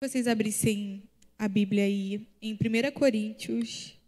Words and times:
vocês 0.00 0.28
abrissem 0.28 1.02
a 1.36 1.48
Bíblia 1.48 1.82
aí 1.82 2.24
em 2.40 2.52
1 2.52 2.92
Coríntios 2.92 3.98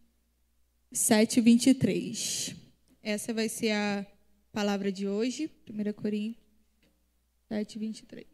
7, 0.93 1.41
23. 1.41 2.55
Essa 3.03 3.35
vai 3.35 3.49
ser 3.49 3.73
a 3.73 4.07
palavra 4.53 4.93
de 4.93 5.09
hoje, 5.09 5.51
1 5.69 5.93
Coríntios 5.95 6.45
7, 7.49 7.77
23. 7.77 8.27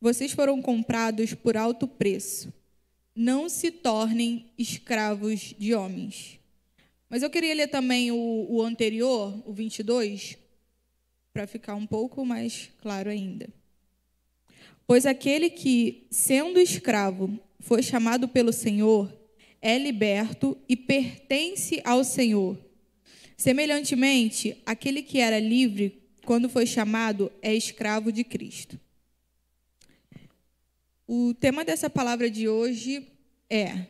Vocês 0.00 0.30
foram 0.30 0.62
comprados 0.62 1.34
por 1.34 1.56
alto 1.56 1.88
preço. 1.88 2.52
Não 3.16 3.48
se 3.48 3.72
tornem 3.72 4.52
escravos 4.56 5.52
de 5.58 5.74
homens. 5.74 6.38
Mas 7.10 7.24
eu 7.24 7.30
queria 7.30 7.54
ler 7.54 7.68
também 7.68 8.12
o, 8.12 8.46
o 8.48 8.62
anterior, 8.62 9.42
o 9.44 9.52
22, 9.52 10.38
para 11.34 11.48
ficar 11.48 11.74
um 11.74 11.84
pouco 11.84 12.24
mais 12.24 12.70
claro 12.80 13.10
ainda. 13.10 13.48
Pois 14.86 15.04
aquele 15.04 15.50
que, 15.50 16.06
sendo 16.08 16.60
escravo, 16.60 17.36
foi 17.58 17.82
chamado 17.82 18.28
pelo 18.28 18.52
Senhor, 18.52 19.12
é 19.60 19.76
liberto 19.76 20.56
e 20.68 20.76
pertence 20.76 21.82
ao 21.84 22.04
Senhor. 22.04 22.56
Semelhantemente, 23.36 24.62
aquele 24.64 25.02
que 25.02 25.18
era 25.18 25.40
livre, 25.40 26.04
quando 26.24 26.48
foi 26.48 26.66
chamado, 26.66 27.32
é 27.42 27.52
escravo 27.52 28.12
de 28.12 28.22
Cristo. 28.22 28.78
O 31.04 31.34
tema 31.34 31.64
dessa 31.64 31.90
palavra 31.90 32.30
de 32.30 32.48
hoje 32.48 33.08
é: 33.50 33.86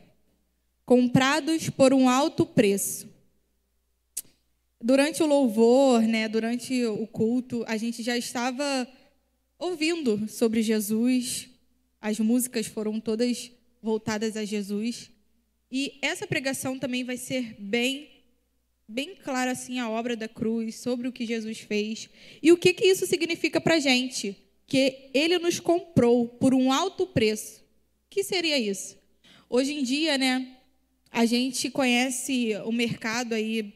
comprados 0.83 1.69
por 1.69 1.93
um 1.93 2.09
alto 2.09 2.43
preço 2.43 3.14
durante 4.85 5.23
o 5.23 5.25
louvor, 5.25 6.03
né, 6.03 6.29
durante 6.29 6.85
o 6.85 7.07
culto, 7.07 7.65
a 7.67 7.75
gente 7.75 8.03
já 8.03 8.15
estava 8.15 8.87
ouvindo 9.57 10.29
sobre 10.29 10.61
Jesus. 10.61 11.49
As 11.99 12.19
músicas 12.19 12.67
foram 12.67 12.99
todas 12.99 13.51
voltadas 13.81 14.37
a 14.37 14.45
Jesus. 14.45 15.09
E 15.71 15.97
essa 16.03 16.27
pregação 16.27 16.77
também 16.77 17.03
vai 17.03 17.17
ser 17.17 17.55
bem 17.57 18.11
bem 18.87 19.15
clara 19.15 19.49
assim 19.49 19.79
a 19.79 19.89
obra 19.89 20.15
da 20.15 20.27
cruz, 20.27 20.75
sobre 20.75 21.07
o 21.07 21.11
que 21.11 21.25
Jesus 21.25 21.57
fez 21.61 22.07
e 22.39 22.51
o 22.51 22.57
que 22.57 22.71
que 22.71 22.85
isso 22.85 23.07
significa 23.07 23.59
para 23.59 23.77
a 23.77 23.79
gente, 23.79 24.37
que 24.67 25.09
ele 25.11 25.39
nos 25.39 25.59
comprou 25.59 26.27
por 26.27 26.53
um 26.53 26.71
alto 26.71 27.07
preço. 27.07 27.61
O 27.61 27.63
que 28.11 28.23
seria 28.23 28.59
isso? 28.59 28.95
Hoje 29.49 29.73
em 29.73 29.81
dia, 29.81 30.19
né, 30.19 30.57
a 31.09 31.25
gente 31.25 31.71
conhece 31.71 32.51
o 32.63 32.71
mercado 32.71 33.33
aí 33.33 33.73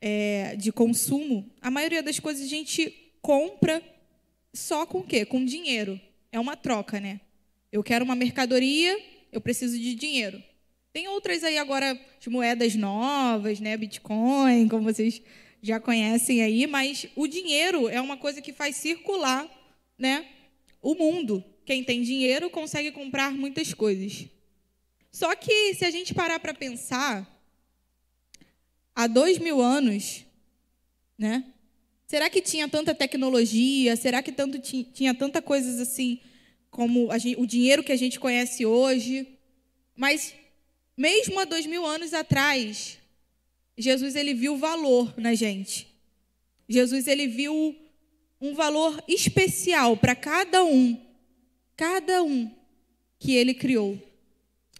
é, 0.00 0.56
de 0.56 0.72
consumo, 0.72 1.48
a 1.60 1.70
maioria 1.70 2.02
das 2.02 2.18
coisas 2.18 2.44
a 2.44 2.48
gente 2.48 3.12
compra 3.20 3.82
só 4.52 4.86
com 4.86 4.98
o 4.98 5.06
quê? 5.06 5.24
Com 5.24 5.44
dinheiro. 5.44 6.00
É 6.32 6.40
uma 6.40 6.56
troca, 6.56 7.00
né? 7.00 7.20
Eu 7.70 7.82
quero 7.82 8.04
uma 8.04 8.14
mercadoria, 8.14 8.98
eu 9.30 9.40
preciso 9.40 9.78
de 9.78 9.94
dinheiro. 9.94 10.42
Tem 10.92 11.06
outras 11.08 11.44
aí 11.44 11.56
agora 11.56 11.98
de 12.18 12.28
moedas 12.28 12.74
novas, 12.74 13.60
né? 13.60 13.76
Bitcoin, 13.76 14.68
como 14.68 14.82
vocês 14.82 15.22
já 15.62 15.78
conhecem 15.78 16.42
aí, 16.42 16.66
mas 16.66 17.06
o 17.14 17.26
dinheiro 17.26 17.88
é 17.88 18.00
uma 18.00 18.16
coisa 18.16 18.40
que 18.40 18.52
faz 18.52 18.76
circular, 18.76 19.48
né? 19.98 20.26
O 20.82 20.94
mundo. 20.94 21.44
Quem 21.64 21.84
tem 21.84 22.02
dinheiro 22.02 22.50
consegue 22.50 22.90
comprar 22.90 23.32
muitas 23.32 23.72
coisas. 23.74 24.26
Só 25.12 25.34
que 25.36 25.74
se 25.74 25.84
a 25.84 25.90
gente 25.90 26.14
parar 26.14 26.40
para 26.40 26.54
pensar, 26.54 27.28
há 29.00 29.06
dois 29.06 29.38
mil 29.38 29.62
anos, 29.62 30.26
né? 31.16 31.44
Será 32.06 32.28
que 32.28 32.42
tinha 32.42 32.68
tanta 32.68 32.94
tecnologia? 32.94 33.96
Será 33.96 34.22
que 34.22 34.30
tanto 34.30 34.58
tinha 34.58 35.14
tanta 35.14 35.40
coisas 35.40 35.80
assim 35.80 36.20
como 36.70 37.10
gente, 37.18 37.40
o 37.40 37.46
dinheiro 37.46 37.82
que 37.82 37.92
a 37.92 37.96
gente 37.96 38.20
conhece 38.20 38.66
hoje? 38.66 39.26
Mas 39.96 40.34
mesmo 40.96 41.38
há 41.40 41.46
dois 41.46 41.64
mil 41.64 41.86
anos 41.86 42.12
atrás, 42.12 42.98
Jesus 43.78 44.14
ele 44.16 44.34
viu 44.34 44.58
valor 44.58 45.14
na 45.16 45.34
gente. 45.34 45.86
Jesus 46.68 47.06
ele 47.06 47.26
viu 47.26 47.74
um 48.38 48.54
valor 48.54 49.02
especial 49.08 49.96
para 49.96 50.14
cada 50.14 50.62
um, 50.62 51.00
cada 51.74 52.22
um 52.22 52.50
que 53.18 53.34
ele 53.34 53.54
criou. 53.54 53.98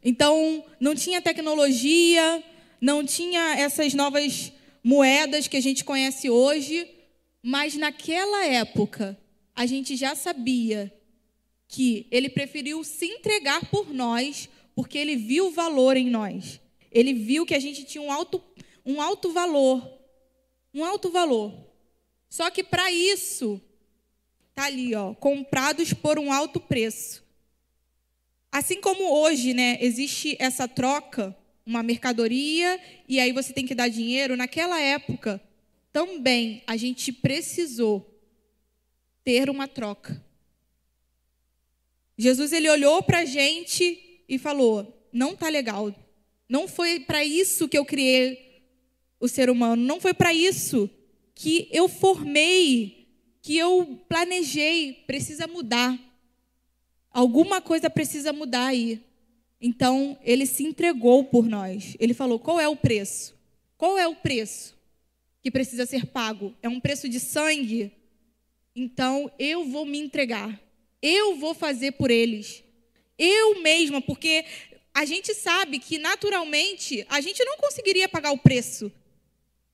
Então, 0.03 0.65
não 0.79 0.95
tinha 0.95 1.21
tecnologia, 1.21 2.43
não 2.81 3.05
tinha 3.05 3.57
essas 3.57 3.93
novas 3.93 4.53
moedas 4.83 5.47
que 5.47 5.57
a 5.57 5.61
gente 5.61 5.85
conhece 5.85 6.31
hoje, 6.31 6.89
mas 7.43 7.77
naquela 7.77 8.47
época 8.47 9.19
a 9.55 9.67
gente 9.67 9.97
já 9.97 10.15
sabia 10.15 10.93
que 11.69 12.07
ele 12.11 12.29
preferiu 12.29 12.83
se 12.83 13.07
entregar 13.07 13.71
por 13.71 13.93
nós, 13.93 14.49
porque 14.75 14.99
ele 14.99 15.17
viu 15.17 15.49
o 15.49 15.51
valor 15.53 15.97
em 15.97 16.09
nós. 16.09 16.61
Ele 16.91 17.13
viu 17.13 17.47
que 17.47 17.55
a 17.55 17.61
gente 17.61 17.85
tinha 17.85 18.03
um 18.03 18.11
alto, 18.11 18.43
um 18.85 19.01
alto 19.01 19.31
valor. 19.31 19.99
Um 20.73 20.85
alto 20.85 21.11
valor. 21.11 21.53
Só 22.29 22.51
que 22.51 22.65
para 22.65 22.91
isso, 22.91 23.61
tá 24.55 24.65
ali, 24.65 24.95
ó, 24.95 25.15
comprados 25.15 25.93
por 25.93 26.19
um 26.19 26.33
alto 26.33 26.59
preço. 26.59 27.25
Assim 28.51 28.81
como 28.81 29.13
hoje, 29.13 29.55
né, 29.55 29.79
existe 29.81 30.37
essa 30.41 30.67
troca 30.67 31.37
uma 31.71 31.85
mercadoria 31.85 32.81
e 33.09 33.21
aí 33.21 33.33
você 33.33 33.53
tem 33.53 33.65
que 33.65 33.75
dar 33.75 33.89
dinheiro. 33.89 34.37
Naquela 34.37 34.81
época, 34.81 35.41
também 35.93 36.63
a 36.67 36.77
gente 36.77 37.13
precisou 37.13 38.07
ter 39.23 39.49
uma 39.49 39.69
troca. 39.69 40.23
Jesus 42.19 42.53
ele 42.53 42.69
olhou 42.69 43.03
para 43.03 43.21
a 43.21 43.25
gente 43.25 44.23
e 44.29 44.37
falou: 44.37 45.09
não 45.13 45.37
tá 45.37 45.49
legal. 45.49 45.95
Não 46.49 46.67
foi 46.67 46.99
para 46.99 47.25
isso 47.25 47.69
que 47.69 47.79
eu 47.79 47.85
criei 47.85 48.65
o 49.21 49.29
ser 49.29 49.49
humano. 49.49 49.83
Não 49.83 50.01
foi 50.01 50.13
para 50.13 50.35
isso 50.35 50.91
que 51.35 51.69
eu 51.71 51.89
formei, 51.89 53.07
que 53.41 53.57
eu 53.57 54.01
planejei. 54.09 55.05
Precisa 55.07 55.47
mudar. 55.47 55.97
Alguma 57.13 57.61
coisa 57.61 57.89
precisa 57.89 58.33
mudar 58.33 58.67
aí. 58.67 59.01
Então, 59.61 60.19
ele 60.23 60.47
se 60.47 60.65
entregou 60.65 61.25
por 61.25 61.47
nós. 61.47 61.97
Ele 62.01 62.15
falou: 62.15 62.39
qual 62.39 62.59
é 62.59 62.67
o 62.67 62.77
preço? 62.77 63.39
Qual 63.77 63.99
é 63.99 64.07
o 64.09 64.17
preço 64.17 64.79
que 65.43 65.51
precisa 65.51 65.85
ser 65.85 66.07
pago? 66.07 66.55
É 66.63 66.69
um 66.69 66.81
preço 66.81 67.09
de 67.09 67.21
sangue? 67.21 67.93
Então, 68.75 69.31
eu 69.39 69.67
vou 69.67 69.85
me 69.85 69.99
entregar. 69.99 70.59
Eu 71.03 71.37
vou 71.37 71.55
fazer 71.55 71.93
por 71.93 72.11
eles. 72.11 72.63
Eu 73.19 73.61
mesma, 73.61 74.01
porque 74.01 74.45
a 74.95 75.05
gente 75.05 75.35
sabe 75.35 75.79
que 75.79 75.99
naturalmente 75.99 77.05
a 77.09 77.21
gente 77.21 77.45
não 77.45 77.57
conseguiria 77.59 78.09
pagar 78.09 78.33
o 78.33 78.39
preço, 78.39 78.91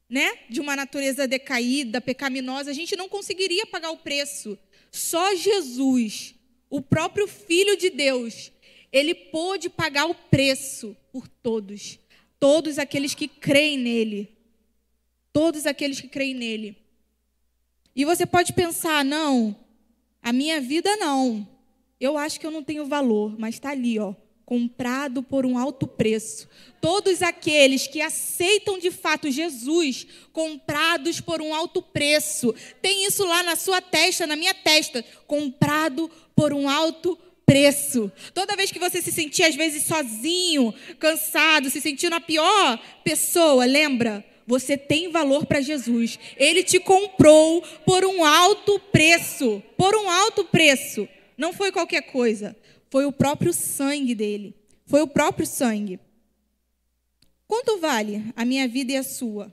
né? 0.08 0.38
De 0.48 0.60
uma 0.60 0.76
natureza 0.76 1.26
decaída, 1.26 2.00
pecaminosa, 2.00 2.70
a 2.70 2.74
gente 2.74 2.96
não 2.96 3.08
conseguiria 3.08 3.66
pagar 3.66 3.90
o 3.90 3.98
preço. 3.98 4.58
Só 4.90 5.34
Jesus, 5.34 6.34
o 6.68 6.80
próprio 6.80 7.26
Filho 7.26 7.76
de 7.76 7.90
Deus, 7.90 8.52
ele 8.96 9.14
pôde 9.14 9.68
pagar 9.68 10.06
o 10.06 10.14
preço 10.14 10.96
por 11.12 11.28
todos, 11.28 11.98
todos 12.40 12.78
aqueles 12.78 13.14
que 13.14 13.28
creem 13.28 13.78
nele. 13.78 14.36
Todos 15.32 15.66
aqueles 15.66 16.00
que 16.00 16.08
creem 16.08 16.34
nele. 16.34 16.78
E 17.94 18.06
você 18.06 18.24
pode 18.24 18.54
pensar, 18.54 19.04
não, 19.04 19.54
a 20.22 20.32
minha 20.32 20.60
vida 20.62 20.96
não. 20.96 21.46
Eu 22.00 22.16
acho 22.16 22.40
que 22.40 22.46
eu 22.46 22.50
não 22.50 22.62
tenho 22.62 22.86
valor, 22.86 23.38
mas 23.38 23.56
está 23.56 23.70
ali, 23.70 23.98
ó, 23.98 24.14
comprado 24.46 25.22
por 25.22 25.44
um 25.44 25.58
alto 25.58 25.86
preço. 25.86 26.48
Todos 26.80 27.20
aqueles 27.20 27.86
que 27.86 28.00
aceitam 28.00 28.78
de 28.78 28.90
fato 28.90 29.30
Jesus, 29.30 30.06
comprados 30.32 31.20
por 31.20 31.42
um 31.42 31.54
alto 31.54 31.82
preço. 31.82 32.54
Tem 32.80 33.04
isso 33.06 33.26
lá 33.26 33.42
na 33.42 33.56
sua 33.56 33.82
testa, 33.82 34.26
na 34.26 34.36
minha 34.36 34.54
testa, 34.54 35.04
comprado 35.26 36.10
por 36.34 36.54
um 36.54 36.66
alto 36.66 37.18
preço. 37.46 38.10
Toda 38.34 38.56
vez 38.56 38.72
que 38.72 38.78
você 38.78 39.00
se 39.00 39.12
sentir, 39.12 39.44
às 39.44 39.54
vezes, 39.54 39.84
sozinho, 39.84 40.74
cansado, 40.98 41.70
se 41.70 41.80
sentindo 41.80 42.14
a 42.16 42.20
pior 42.20 42.78
pessoa, 43.04 43.64
lembra? 43.64 44.24
Você 44.46 44.76
tem 44.76 45.10
valor 45.10 45.46
para 45.46 45.60
Jesus. 45.60 46.18
Ele 46.36 46.62
te 46.62 46.78
comprou 46.78 47.62
por 47.84 48.04
um 48.04 48.24
alto 48.24 48.78
preço. 48.92 49.62
Por 49.76 49.96
um 49.96 50.10
alto 50.10 50.44
preço. 50.44 51.08
Não 51.38 51.52
foi 51.52 51.72
qualquer 51.72 52.02
coisa. 52.02 52.56
Foi 52.90 53.06
o 53.06 53.12
próprio 53.12 53.52
sangue 53.52 54.14
dele. 54.14 54.54
Foi 54.84 55.00
o 55.02 55.08
próprio 55.08 55.46
sangue. 55.46 55.98
Quanto 57.46 57.78
vale 57.78 58.24
a 58.34 58.44
minha 58.44 58.66
vida 58.68 58.92
e 58.92 58.96
a 58.96 59.02
sua? 59.02 59.52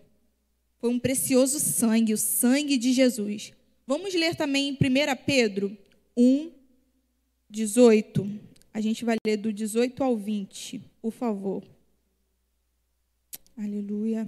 Foi 0.79 0.89
um 0.89 0.99
precioso 0.99 1.59
sangue, 1.59 2.13
o 2.13 2.17
sangue 2.17 2.77
de 2.77 2.91
Jesus. 2.91 3.51
Vamos 3.87 4.13
ler 4.13 4.35
também 4.35 4.69
em 4.69 4.73
1 4.73 4.77
Pedro 5.25 5.77
1, 6.15 6.51
18. 7.53 8.27
A 8.73 8.81
gente 8.81 9.05
vai 9.05 9.15
ler 9.23 9.37
do 9.37 9.53
18 9.53 10.03
ao 10.03 10.17
20, 10.17 10.81
por 10.99 11.11
favor. 11.11 11.63
Aleluia. 13.55 14.27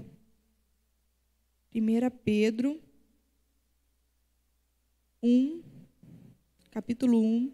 1 1.74 1.82
Pedro 2.24 2.80
1, 5.24 5.64
capítulo 6.70 7.20
1, 7.20 7.52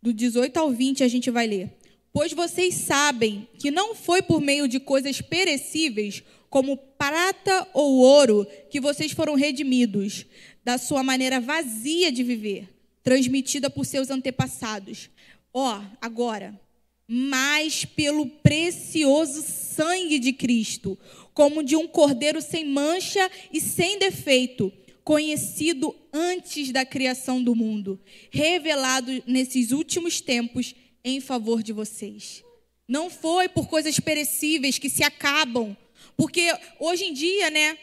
do 0.00 0.12
18 0.12 0.56
ao 0.56 0.70
20 0.70 1.02
a 1.02 1.08
gente 1.08 1.28
vai 1.28 1.48
ler. 1.48 1.76
Pois 2.12 2.32
vocês 2.32 2.74
sabem 2.74 3.48
que 3.58 3.72
não 3.72 3.96
foi 3.96 4.22
por 4.22 4.40
meio 4.40 4.68
de 4.68 4.78
coisas 4.78 5.20
perecíveis, 5.20 6.22
como 6.48 6.76
prata 6.76 7.68
ou 7.74 7.96
ouro, 7.96 8.46
que 8.70 8.78
vocês 8.78 9.10
foram 9.10 9.34
redimidos 9.34 10.24
da 10.62 10.78
sua 10.78 11.02
maneira 11.02 11.40
vazia 11.40 12.12
de 12.12 12.22
viver, 12.22 12.73
transmitida 13.04 13.68
por 13.68 13.84
seus 13.84 14.10
antepassados. 14.10 15.10
Ó, 15.52 15.78
oh, 15.78 15.96
agora, 16.00 16.58
mas 17.06 17.84
pelo 17.84 18.26
precioso 18.26 19.42
sangue 19.42 20.18
de 20.18 20.32
Cristo, 20.32 20.98
como 21.34 21.62
de 21.62 21.76
um 21.76 21.86
cordeiro 21.86 22.40
sem 22.40 22.66
mancha 22.66 23.30
e 23.52 23.60
sem 23.60 23.98
defeito, 23.98 24.72
conhecido 25.04 25.94
antes 26.12 26.72
da 26.72 26.84
criação 26.84 27.42
do 27.42 27.54
mundo, 27.54 28.00
revelado 28.30 29.22
nesses 29.26 29.70
últimos 29.70 30.20
tempos 30.22 30.74
em 31.04 31.20
favor 31.20 31.62
de 31.62 31.72
vocês. 31.72 32.42
Não 32.88 33.10
foi 33.10 33.48
por 33.48 33.68
coisas 33.68 34.00
perecíveis 34.00 34.78
que 34.78 34.88
se 34.88 35.04
acabam, 35.04 35.76
porque 36.16 36.50
hoje 36.80 37.04
em 37.04 37.12
dia, 37.12 37.50
né, 37.50 37.76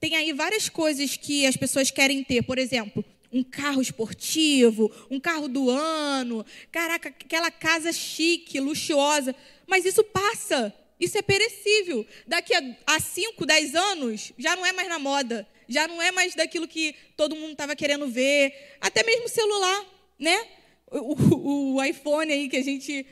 tem 0.00 0.16
aí 0.16 0.32
várias 0.32 0.68
coisas 0.68 1.16
que 1.16 1.46
as 1.46 1.56
pessoas 1.56 1.90
querem 1.90 2.24
ter, 2.24 2.42
por 2.42 2.58
exemplo, 2.58 3.04
um 3.32 3.42
carro 3.42 3.80
esportivo, 3.80 4.90
um 5.10 5.20
carro 5.20 5.48
do 5.48 5.70
ano, 5.70 6.44
caraca, 6.72 7.08
aquela 7.08 7.50
casa 7.50 7.92
chique, 7.92 8.58
luxuosa, 8.58 9.34
mas 9.66 9.84
isso 9.84 10.02
passa. 10.04 10.74
Isso 10.98 11.16
é 11.16 11.22
perecível. 11.22 12.06
Daqui 12.26 12.52
a 12.86 13.00
5, 13.00 13.46
10 13.46 13.74
anos, 13.74 14.32
já 14.36 14.54
não 14.54 14.66
é 14.66 14.72
mais 14.72 14.88
na 14.88 14.98
moda. 14.98 15.48
Já 15.66 15.88
não 15.88 16.02
é 16.02 16.12
mais 16.12 16.34
daquilo 16.34 16.68
que 16.68 16.94
todo 17.16 17.36
mundo 17.36 17.52
estava 17.52 17.74
querendo 17.74 18.06
ver. 18.06 18.52
Até 18.80 19.02
mesmo 19.02 19.28
celular, 19.28 19.86
né? 20.18 20.46
O, 20.90 21.14
o, 21.14 21.74
o, 21.76 21.84
iPhone 21.84 22.30
aí 22.30 22.48
que 22.48 22.56
a 22.56 22.62
gente. 22.62 23.06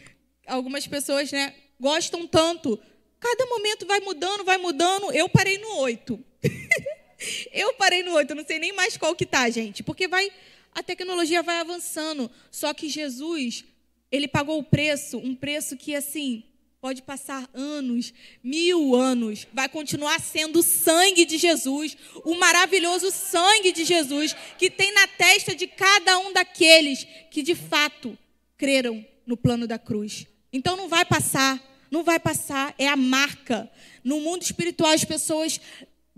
Algumas 0.47 0.87
pessoas 0.87 1.31
né, 1.33 1.55
gostam 1.81 2.27
tanto. 2.27 2.79
Cada 3.21 3.47
momento 3.47 3.87
vai 3.87 4.01
mudando, 4.01 4.45
vai 4.45 4.59
mudando. 4.59 5.13
Eu 5.13 5.29
parei 5.29 5.57
no 5.59 5.79
8. 5.79 6.25
Eu 7.53 7.75
parei 7.75 8.03
no 8.03 8.13
8, 8.13 8.35
não 8.35 8.45
sei 8.45 8.59
nem 8.59 8.73
mais 8.73 8.97
qual 8.97 9.15
que 9.15 9.27
tá, 9.27 9.49
gente. 9.51 9.83
Porque 9.83 10.07
vai. 10.09 10.31
A 10.75 10.83
tecnologia 10.83 11.43
vai 11.43 11.59
avançando. 11.59 12.31
Só 12.51 12.73
que 12.73 12.89
Jesus, 12.89 13.65
ele 14.13 14.29
pagou 14.29 14.59
o 14.59 14.65
preço, 14.65 15.19
um 15.19 15.35
preço 15.35 15.77
que, 15.77 15.95
assim, 15.95 16.45
Pode 16.81 17.03
passar 17.03 17.51
anos, 17.53 18.15
mil 18.43 18.95
anos, 18.95 19.49
vai 19.53 19.69
continuar 19.69 20.21
sendo 20.21 20.61
o 20.61 20.63
sangue 20.63 21.25
de 21.25 21.37
Jesus, 21.37 21.97
o 22.25 22.37
maravilhoso 22.37 23.11
sangue 23.11 23.73
de 23.73 23.85
Jesus, 23.85 24.37
que 24.57 24.71
tem 24.71 24.93
na 24.93 25.09
testa 25.09 25.57
de 25.57 25.67
cada 25.67 26.17
um 26.21 26.33
daqueles 26.33 27.05
que 27.33 27.43
de 27.43 27.57
fato 27.57 28.17
creram 28.57 29.05
no 29.27 29.37
plano 29.37 29.67
da 29.67 29.77
cruz. 29.77 30.29
Então 30.53 30.77
não 30.77 30.89
vai 30.89 31.05
passar, 31.05 31.61
não 31.91 32.05
vai 32.05 32.21
passar, 32.21 32.73
é 32.79 32.87
a 32.87 32.97
marca. 32.97 33.69
No 34.05 34.21
mundo 34.21 34.43
espiritual, 34.43 34.93
as 34.93 35.05
pessoas 35.05 35.61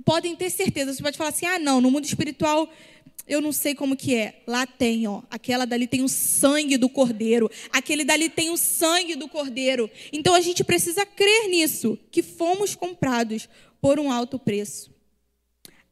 podem 0.04 0.36
ter 0.36 0.50
certeza. 0.50 0.92
Você 0.92 1.02
pode 1.02 1.18
falar 1.18 1.30
assim: 1.30 1.46
ah, 1.46 1.58
não, 1.58 1.80
no 1.80 1.90
mundo 1.90 2.04
espiritual 2.04 2.68
eu 3.30 3.40
não 3.40 3.52
sei 3.52 3.76
como 3.76 3.96
que 3.96 4.14
é. 4.14 4.42
Lá 4.44 4.66
tem, 4.66 5.06
ó. 5.06 5.22
Aquela 5.30 5.64
dali 5.64 5.86
tem 5.86 6.02
o 6.02 6.08
sangue 6.08 6.76
do 6.76 6.88
cordeiro. 6.88 7.48
Aquele 7.70 8.04
dali 8.04 8.28
tem 8.28 8.50
o 8.50 8.56
sangue 8.56 9.14
do 9.14 9.28
cordeiro. 9.28 9.88
Então 10.12 10.34
a 10.34 10.40
gente 10.40 10.64
precisa 10.64 11.06
crer 11.06 11.48
nisso, 11.48 11.96
que 12.10 12.24
fomos 12.24 12.74
comprados 12.74 13.48
por 13.80 14.00
um 14.00 14.10
alto 14.10 14.36
preço. 14.36 14.92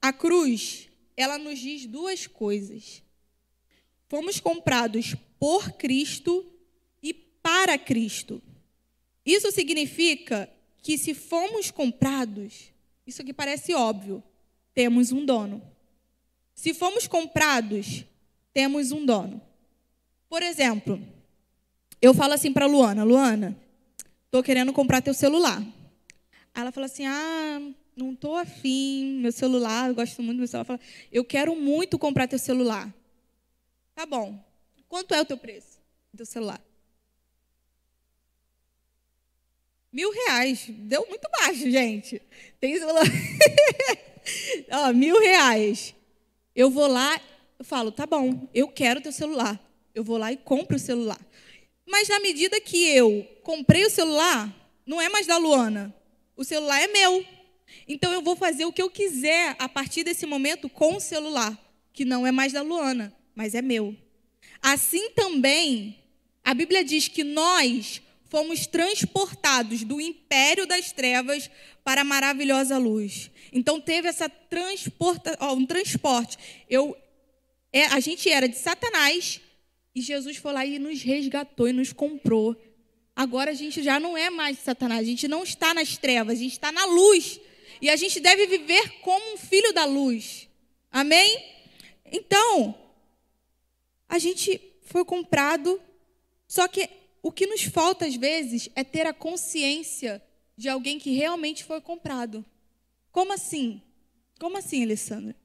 A 0.02 0.12
cruz, 0.12 0.88
ela 1.16 1.38
nos 1.38 1.60
diz 1.60 1.86
duas 1.86 2.26
coisas. 2.26 3.04
Fomos 4.08 4.40
comprados 4.40 5.14
por 5.38 5.72
Cristo 5.72 6.44
e 7.00 7.14
para 7.14 7.78
Cristo. 7.78 8.42
Isso 9.24 9.52
significa 9.52 10.50
que 10.82 10.98
se 10.98 11.14
fomos 11.14 11.70
comprados, 11.70 12.72
isso 13.08 13.22
aqui 13.22 13.32
parece 13.32 13.72
óbvio, 13.72 14.22
temos 14.74 15.10
um 15.12 15.24
dono. 15.24 15.62
Se 16.54 16.74
fomos 16.74 17.06
comprados, 17.06 18.04
temos 18.52 18.92
um 18.92 19.06
dono. 19.06 19.40
Por 20.28 20.42
exemplo, 20.42 21.00
eu 22.02 22.12
falo 22.12 22.34
assim 22.34 22.52
para 22.52 22.66
Luana, 22.66 23.04
Luana, 23.04 23.56
estou 24.26 24.42
querendo 24.42 24.72
comprar 24.74 25.00
teu 25.00 25.14
celular. 25.14 25.62
Ela 26.54 26.70
fala 26.70 26.86
assim, 26.86 27.06
ah, 27.06 27.60
não 27.96 28.12
estou 28.12 28.36
afim, 28.36 29.20
meu 29.20 29.32
celular, 29.32 29.88
eu 29.88 29.94
gosto 29.94 30.22
muito 30.22 30.36
do 30.36 30.40
meu 30.40 30.48
celular. 30.48 30.64
Fala, 30.66 30.80
eu 31.10 31.24
quero 31.24 31.56
muito 31.56 31.98
comprar 31.98 32.28
teu 32.28 32.38
celular. 32.38 32.92
Tá 33.94 34.04
bom. 34.04 34.38
Quanto 34.86 35.14
é 35.14 35.20
o 35.20 35.24
teu 35.24 35.38
preço 35.38 35.78
do 36.12 36.26
celular? 36.26 36.60
Mil 39.92 40.10
reais. 40.10 40.66
Deu 40.68 41.06
muito 41.08 41.28
baixo, 41.30 41.70
gente. 41.70 42.20
Tem 42.60 42.76
celular. 42.78 43.04
Ó, 44.70 44.92
mil 44.92 45.18
reais. 45.20 45.94
Eu 46.54 46.70
vou 46.70 46.86
lá, 46.86 47.20
eu 47.58 47.64
falo, 47.64 47.90
tá 47.90 48.06
bom, 48.06 48.48
eu 48.52 48.68
quero 48.68 49.00
teu 49.00 49.12
celular. 49.12 49.58
Eu 49.94 50.04
vou 50.04 50.18
lá 50.18 50.32
e 50.32 50.36
compro 50.36 50.76
o 50.76 50.80
celular. 50.80 51.20
Mas 51.86 52.08
na 52.08 52.20
medida 52.20 52.60
que 52.60 52.88
eu 52.88 53.26
comprei 53.42 53.84
o 53.86 53.90
celular, 53.90 54.54
não 54.84 55.00
é 55.00 55.08
mais 55.08 55.26
da 55.26 55.38
Luana. 55.38 55.94
O 56.36 56.44
celular 56.44 56.80
é 56.80 56.88
meu. 56.88 57.24
Então 57.86 58.12
eu 58.12 58.22
vou 58.22 58.36
fazer 58.36 58.64
o 58.64 58.72
que 58.72 58.82
eu 58.82 58.90
quiser 58.90 59.56
a 59.58 59.68
partir 59.68 60.04
desse 60.04 60.26
momento 60.26 60.68
com 60.68 60.96
o 60.96 61.00
celular, 61.00 61.58
que 61.92 62.04
não 62.04 62.26
é 62.26 62.32
mais 62.32 62.52
da 62.52 62.62
Luana, 62.62 63.12
mas 63.34 63.54
é 63.54 63.62
meu. 63.62 63.96
Assim 64.60 65.10
também, 65.10 65.98
a 66.44 66.54
Bíblia 66.54 66.84
diz 66.84 67.08
que 67.08 67.24
nós 67.24 68.02
fomos 68.28 68.66
transportados 68.66 69.84
do 69.84 70.00
império 70.00 70.66
das 70.66 70.92
trevas 70.92 71.50
para 71.82 72.02
a 72.02 72.04
maravilhosa 72.04 72.76
luz. 72.78 73.30
Então 73.52 73.80
teve 73.80 74.08
essa 74.08 74.28
transporta, 74.28 75.36
ó, 75.40 75.54
um 75.54 75.66
transporte. 75.66 76.36
Eu, 76.68 76.96
é, 77.72 77.86
a 77.86 78.00
gente 78.00 78.30
era 78.30 78.48
de 78.48 78.56
Satanás 78.56 79.40
e 79.94 80.00
Jesus 80.00 80.36
foi 80.36 80.52
lá 80.52 80.64
e 80.64 80.78
nos 80.78 81.02
resgatou 81.02 81.68
e 81.68 81.72
nos 81.72 81.92
comprou. 81.92 82.56
Agora 83.16 83.50
a 83.50 83.54
gente 83.54 83.82
já 83.82 83.98
não 83.98 84.16
é 84.16 84.30
mais 84.30 84.58
de 84.58 84.62
Satanás, 84.62 85.00
a 85.00 85.10
gente 85.10 85.26
não 85.26 85.42
está 85.42 85.74
nas 85.74 85.96
trevas, 85.96 86.38
a 86.38 86.42
gente 86.42 86.52
está 86.52 86.70
na 86.70 86.84
luz. 86.84 87.40
E 87.80 87.90
a 87.90 87.96
gente 87.96 88.20
deve 88.20 88.46
viver 88.46 89.00
como 89.00 89.34
um 89.34 89.36
filho 89.36 89.72
da 89.72 89.84
luz. 89.84 90.48
Amém? 90.90 91.44
Então, 92.10 92.78
a 94.08 94.18
gente 94.18 94.60
foi 94.82 95.04
comprado, 95.04 95.80
só 96.46 96.66
que 96.66 96.88
o 97.22 97.32
que 97.32 97.46
nos 97.46 97.62
falta 97.62 98.06
às 98.06 98.14
vezes 98.14 98.68
é 98.74 98.84
ter 98.84 99.06
a 99.06 99.12
consciência 99.12 100.22
de 100.56 100.68
alguém 100.68 100.98
que 100.98 101.10
realmente 101.10 101.64
foi 101.64 101.80
comprado. 101.80 102.44
Como 103.10 103.32
assim? 103.32 103.82
Como 104.38 104.56
assim, 104.56 104.82
Alessandra? 104.82 105.36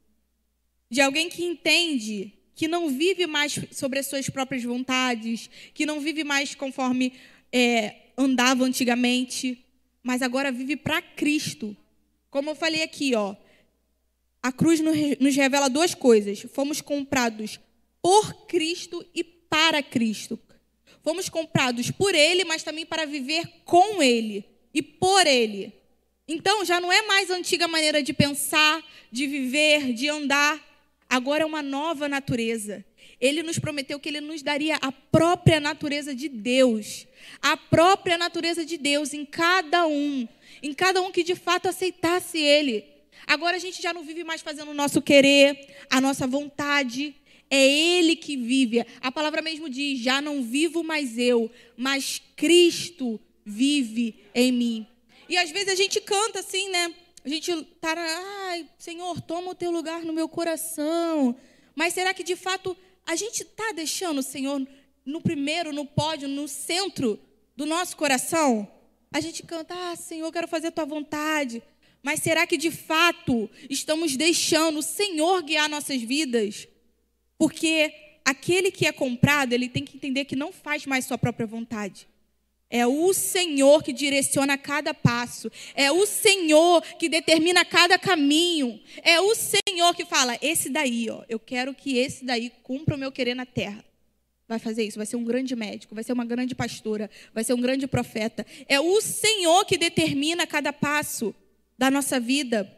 De 0.90 1.02
alguém 1.02 1.30
que 1.30 1.44
entende 1.44 2.34
que 2.56 2.68
não 2.68 2.90
vive 2.90 3.26
mais 3.26 3.60
sobre 3.72 4.00
as 4.00 4.08
suas 4.08 4.30
próprias 4.30 4.64
vontades, 4.64 5.50
que 5.74 5.86
não 5.86 6.00
vive 6.00 6.24
mais 6.24 6.54
conforme 6.54 7.14
é, 7.52 7.96
andava 8.18 8.64
antigamente, 8.64 9.66
mas 10.02 10.22
agora 10.22 10.52
vive 10.52 10.76
para 10.76 11.02
Cristo. 11.02 11.76
Como 12.30 12.52
eu 12.52 12.56
falei 12.56 12.84
aqui, 12.84 13.16
ó, 13.16 13.36
a 14.42 14.52
cruz 14.52 14.80
nos 14.82 15.36
revela 15.36 15.70
duas 15.70 15.96
coisas: 15.96 16.42
fomos 16.52 16.82
comprados 16.82 17.60
por 18.02 18.46
Cristo 18.46 19.06
e 19.16 19.24
para 19.24 19.82
Cristo. 19.82 20.40
Fomos 21.04 21.28
comprados 21.28 21.92
por 21.92 22.16
Ele, 22.16 22.46
mas 22.46 22.64
também 22.64 22.86
para 22.86 23.06
viver 23.06 23.46
com 23.66 24.02
Ele 24.02 24.46
e 24.74 24.82
por 24.82 25.28
Ele. 25.28 25.74
Então 26.28 26.64
já 26.64 26.80
não 26.80 26.92
é 26.92 27.02
mais 27.02 27.30
a 27.30 27.36
antiga 27.36 27.68
maneira 27.68 28.02
de 28.02 28.14
pensar, 28.14 28.82
de 29.12 29.28
viver, 29.28 29.94
de 29.94 30.08
andar. 30.08 30.60
Agora 31.10 31.44
é 31.44 31.46
uma 31.46 31.62
nova 31.62 32.08
natureza. 32.08 32.84
Ele 33.20 33.44
nos 33.44 33.60
prometeu 33.60 34.00
que 34.00 34.10
ele 34.10 34.22
nos 34.22 34.42
daria 34.42 34.78
a 34.82 34.92
própria 34.92 35.60
natureza 35.60 36.16
de 36.16 36.28
Deus. 36.28 37.06
A 37.42 37.56
própria 37.56 38.18
natureza 38.18 38.66
de 38.66 38.78
Deus 38.78 39.14
em 39.14 39.26
cada 39.26 39.86
um. 39.86 40.28
Em 40.62 40.74
cada 40.74 41.02
um 41.02 41.12
que 41.12 41.24
de 41.24 41.36
fato 41.36 41.68
aceitasse 41.68 42.38
ele. 42.38 42.86
Agora 43.28 43.58
a 43.58 43.60
gente 43.60 43.82
já 43.82 43.94
não 43.94 44.04
vive 44.04 44.24
mais 44.24 44.42
fazendo 44.42 44.72
o 44.72 44.74
nosso 44.74 45.02
querer, 45.02 45.76
a 45.90 46.02
nossa 46.02 46.28
vontade. 46.28 47.16
É 47.56 47.68
Ele 47.68 48.16
que 48.16 48.36
vive. 48.36 48.84
A 49.00 49.12
palavra 49.12 49.40
mesmo 49.40 49.70
diz: 49.70 50.00
já 50.00 50.20
não 50.20 50.42
vivo 50.42 50.84
mais 50.84 51.20
eu, 51.20 51.52
mas 51.78 52.20
Cristo 52.36 53.20
vive 53.46 54.26
em 54.34 54.52
mim. 54.52 54.88
E 55.30 55.38
às 55.38 55.52
vezes 55.52 55.68
a 55.68 55.76
gente 55.76 56.02
canta 56.02 56.40
assim, 56.40 56.68
né? 56.70 56.92
A 57.24 57.30
gente 57.30 57.64
tá, 57.80 57.94
ai, 58.50 58.68
Senhor, 58.80 59.22
toma 59.22 59.52
o 59.52 59.56
teu 59.56 59.70
lugar 59.70 60.04
no 60.04 60.12
meu 60.12 60.28
coração. 60.28 61.36
Mas 61.76 61.94
será 61.94 62.12
que 62.12 62.24
de 62.24 62.36
fato 62.36 62.76
a 63.06 63.16
gente 63.16 63.44
está 63.44 63.72
deixando 63.72 64.18
o 64.18 64.24
Senhor 64.24 64.68
no 65.06 65.22
primeiro, 65.22 65.72
no 65.72 65.86
pódio, 65.86 66.28
no 66.28 66.48
centro 66.48 67.20
do 67.56 67.68
nosso 67.68 67.96
coração? 67.96 68.68
A 69.12 69.22
gente 69.22 69.44
canta, 69.44 69.76
ah, 69.76 69.96
Senhor, 69.96 70.32
quero 70.32 70.48
fazer 70.48 70.70
a 70.70 70.72
tua 70.72 70.86
vontade. 70.86 71.62
Mas 72.02 72.20
será 72.20 72.48
que 72.48 72.58
de 72.58 72.72
fato 72.72 73.48
estamos 73.70 74.18
deixando 74.18 74.80
o 74.80 74.84
Senhor 74.84 75.44
guiar 75.44 75.70
nossas 75.70 76.02
vidas? 76.02 76.68
Porque 77.38 77.94
aquele 78.24 78.72
que 78.72 78.86
é 78.86 78.92
comprado, 78.92 79.54
ele 79.54 79.68
tem 79.68 79.84
que 79.84 79.98
entender 79.98 80.26
que 80.26 80.36
não 80.36 80.52
faz 80.52 80.86
mais 80.86 81.06
sua 81.06 81.18
própria 81.18 81.46
vontade. 81.46 82.08
É 82.70 82.88
o 82.88 83.14
Senhor 83.14 83.84
que 83.84 83.94
direciona 83.94 84.58
cada 84.58 84.96
passo. 84.96 85.52
É 85.76 85.92
o 85.92 86.08
Senhor 86.08 86.82
que 86.98 87.08
determina 87.08 87.64
cada 87.64 88.00
caminho. 88.00 88.82
É 89.04 89.22
o 89.22 89.36
Senhor 89.36 89.94
que 89.96 90.04
fala: 90.06 90.40
esse 90.42 90.72
daí, 90.72 91.08
ó, 91.08 91.24
eu 91.30 91.40
quero 91.40 91.76
que 91.76 92.00
esse 92.00 92.26
daí 92.26 92.52
cumpra 92.64 92.96
o 92.96 92.98
meu 92.98 93.12
querer 93.12 93.36
na 93.36 93.46
terra. 93.46 93.86
Vai 94.48 94.58
fazer 94.58 94.84
isso, 94.84 94.98
vai 94.98 95.06
ser 95.06 95.16
um 95.16 95.24
grande 95.24 95.56
médico, 95.56 95.94
vai 95.94 96.04
ser 96.04 96.14
uma 96.14 96.26
grande 96.26 96.56
pastora, 96.56 97.12
vai 97.32 97.44
ser 97.44 97.54
um 97.54 97.62
grande 97.62 97.86
profeta. 97.86 98.46
É 98.68 98.80
o 98.80 99.00
Senhor 99.02 99.66
que 99.66 99.78
determina 99.78 100.48
cada 100.48 100.74
passo 100.74 101.34
da 101.78 101.92
nossa 101.92 102.20
vida. 102.20 102.70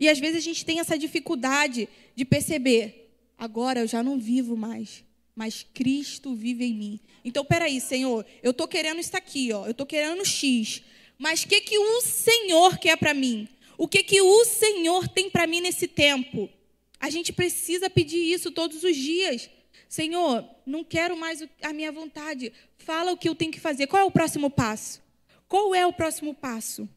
E 0.00 0.08
às 0.08 0.18
vezes 0.18 0.38
a 0.38 0.40
gente 0.40 0.64
tem 0.64 0.80
essa 0.80 0.98
dificuldade 0.98 1.88
de 2.16 2.24
perceber: 2.24 3.07
agora 3.38 3.80
eu 3.80 3.86
já 3.86 4.02
não 4.02 4.18
vivo 4.18 4.56
mais, 4.56 5.04
mas 5.34 5.64
Cristo 5.72 6.34
vive 6.34 6.64
em 6.64 6.74
mim. 6.74 7.00
Então, 7.24 7.44
peraí, 7.44 7.80
Senhor, 7.80 8.26
eu 8.42 8.50
estou 8.50 8.66
querendo 8.66 9.00
isso 9.00 9.16
aqui, 9.16 9.52
ó, 9.52 9.64
eu 9.64 9.70
estou 9.70 9.86
querendo 9.86 10.24
X, 10.24 10.82
mas 11.16 11.44
o 11.44 11.48
que, 11.48 11.60
que 11.60 11.78
o 11.78 12.00
Senhor 12.00 12.78
quer 12.78 12.96
para 12.96 13.14
mim? 13.14 13.48
O 13.76 13.86
que, 13.86 14.02
que 14.02 14.20
o 14.20 14.44
Senhor 14.44 15.06
tem 15.06 15.30
para 15.30 15.46
mim 15.46 15.60
nesse 15.60 15.86
tempo? 15.86 16.50
A 16.98 17.10
gente 17.10 17.32
precisa 17.32 17.88
pedir 17.88 18.18
isso 18.18 18.50
todos 18.50 18.82
os 18.82 18.96
dias. 18.96 19.48
Senhor, 19.88 20.44
não 20.66 20.82
quero 20.82 21.16
mais 21.16 21.46
a 21.62 21.72
minha 21.72 21.92
vontade. 21.92 22.52
Fala 22.76 23.12
o 23.12 23.16
que 23.16 23.28
eu 23.28 23.34
tenho 23.34 23.52
que 23.52 23.60
fazer. 23.60 23.86
Qual 23.86 24.02
é 24.02 24.04
o 24.04 24.10
próximo 24.10 24.50
passo? 24.50 25.00
Qual 25.46 25.74
é 25.74 25.86
o 25.86 25.92
próximo 25.92 26.34
passo? 26.34 26.88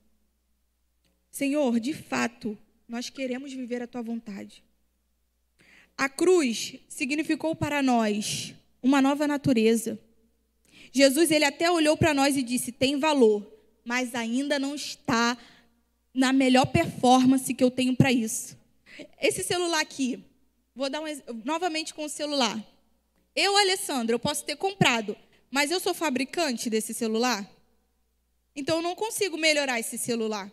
Senhor, 1.30 1.80
de 1.80 1.94
fato, 1.94 2.58
nós 2.88 3.10
queremos 3.10 3.54
viver 3.54 3.82
a 3.82 3.88
tua 3.88 4.02
vontade. 4.02 4.64
A 6.02 6.10
cruz 6.10 6.78
significou 6.90 7.56
para 7.56 7.84
nós 7.84 8.56
uma 8.82 9.04
nova 9.04 9.28
natureza. 9.28 10.00
Jesus, 10.92 11.30
ele 11.30 11.46
até 11.46 11.70
olhou 11.70 11.96
para 11.96 12.12
nós 12.12 12.36
e 12.36 12.42
disse: 12.42 12.72
tem 12.72 12.98
valor, 12.98 13.46
mas 13.86 14.16
ainda 14.16 14.58
não 14.58 14.74
está 14.74 15.38
na 16.12 16.34
melhor 16.34 16.66
performance 16.66 17.54
que 17.54 17.64
eu 17.64 17.70
tenho 17.70 17.96
para 17.96 18.12
isso. 18.12 18.58
Esse 19.22 19.44
celular 19.44 19.80
aqui, 19.80 20.24
vou 20.74 20.90
dar 20.90 21.02
um, 21.02 21.06
novamente 21.46 21.94
com 21.94 22.06
o 22.06 22.10
celular. 22.10 22.60
Eu, 23.36 23.56
Alessandra, 23.56 24.16
eu 24.16 24.20
posso 24.20 24.44
ter 24.44 24.56
comprado, 24.56 25.16
mas 25.52 25.70
eu 25.70 25.80
sou 25.80 25.94
fabricante 25.94 26.68
desse 26.68 26.96
celular? 26.96 27.48
Então 28.56 28.78
eu 28.78 28.82
não 28.82 28.96
consigo 28.96 29.38
melhorar 29.38 29.80
esse 29.80 30.00
celular. 30.00 30.52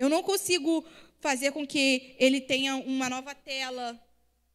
Eu 0.00 0.08
não 0.08 0.20
consigo 0.20 0.84
fazer 1.20 1.52
com 1.52 1.64
que 1.64 2.16
ele 2.18 2.40
tenha 2.40 2.74
uma 2.74 3.08
nova 3.08 3.36
tela 3.36 3.96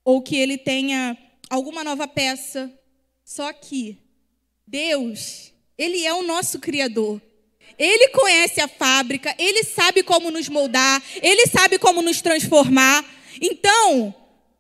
ou 0.04 0.22
que 0.22 0.36
ele 0.36 0.58
tenha 0.58 1.18
alguma 1.50 1.84
nova 1.84 2.08
peça. 2.08 2.72
Só 3.24 3.52
que 3.54 3.98
Deus, 4.66 5.52
ele 5.78 6.06
é 6.06 6.14
o 6.14 6.24
nosso 6.24 6.60
criador. 6.60 7.22
Ele 7.78 8.10
conhece 8.10 8.60
a 8.60 8.68
fábrica, 8.68 9.34
ele 9.38 9.64
sabe 9.64 10.04
como 10.04 10.32
nos 10.32 10.50
moldar, 10.50 11.02
ele 11.22 11.48
sabe 11.48 11.78
como 11.78 12.02
nos 12.02 12.22
transformar. 12.22 13.06
Então, 13.40 14.14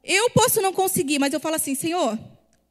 eu 0.03 0.29
posso 0.29 0.61
não 0.61 0.71
conseguir, 0.71 1.19
mas 1.19 1.33
eu 1.33 1.39
falo 1.39 1.55
assim: 1.55 1.75
Senhor, 1.75 2.17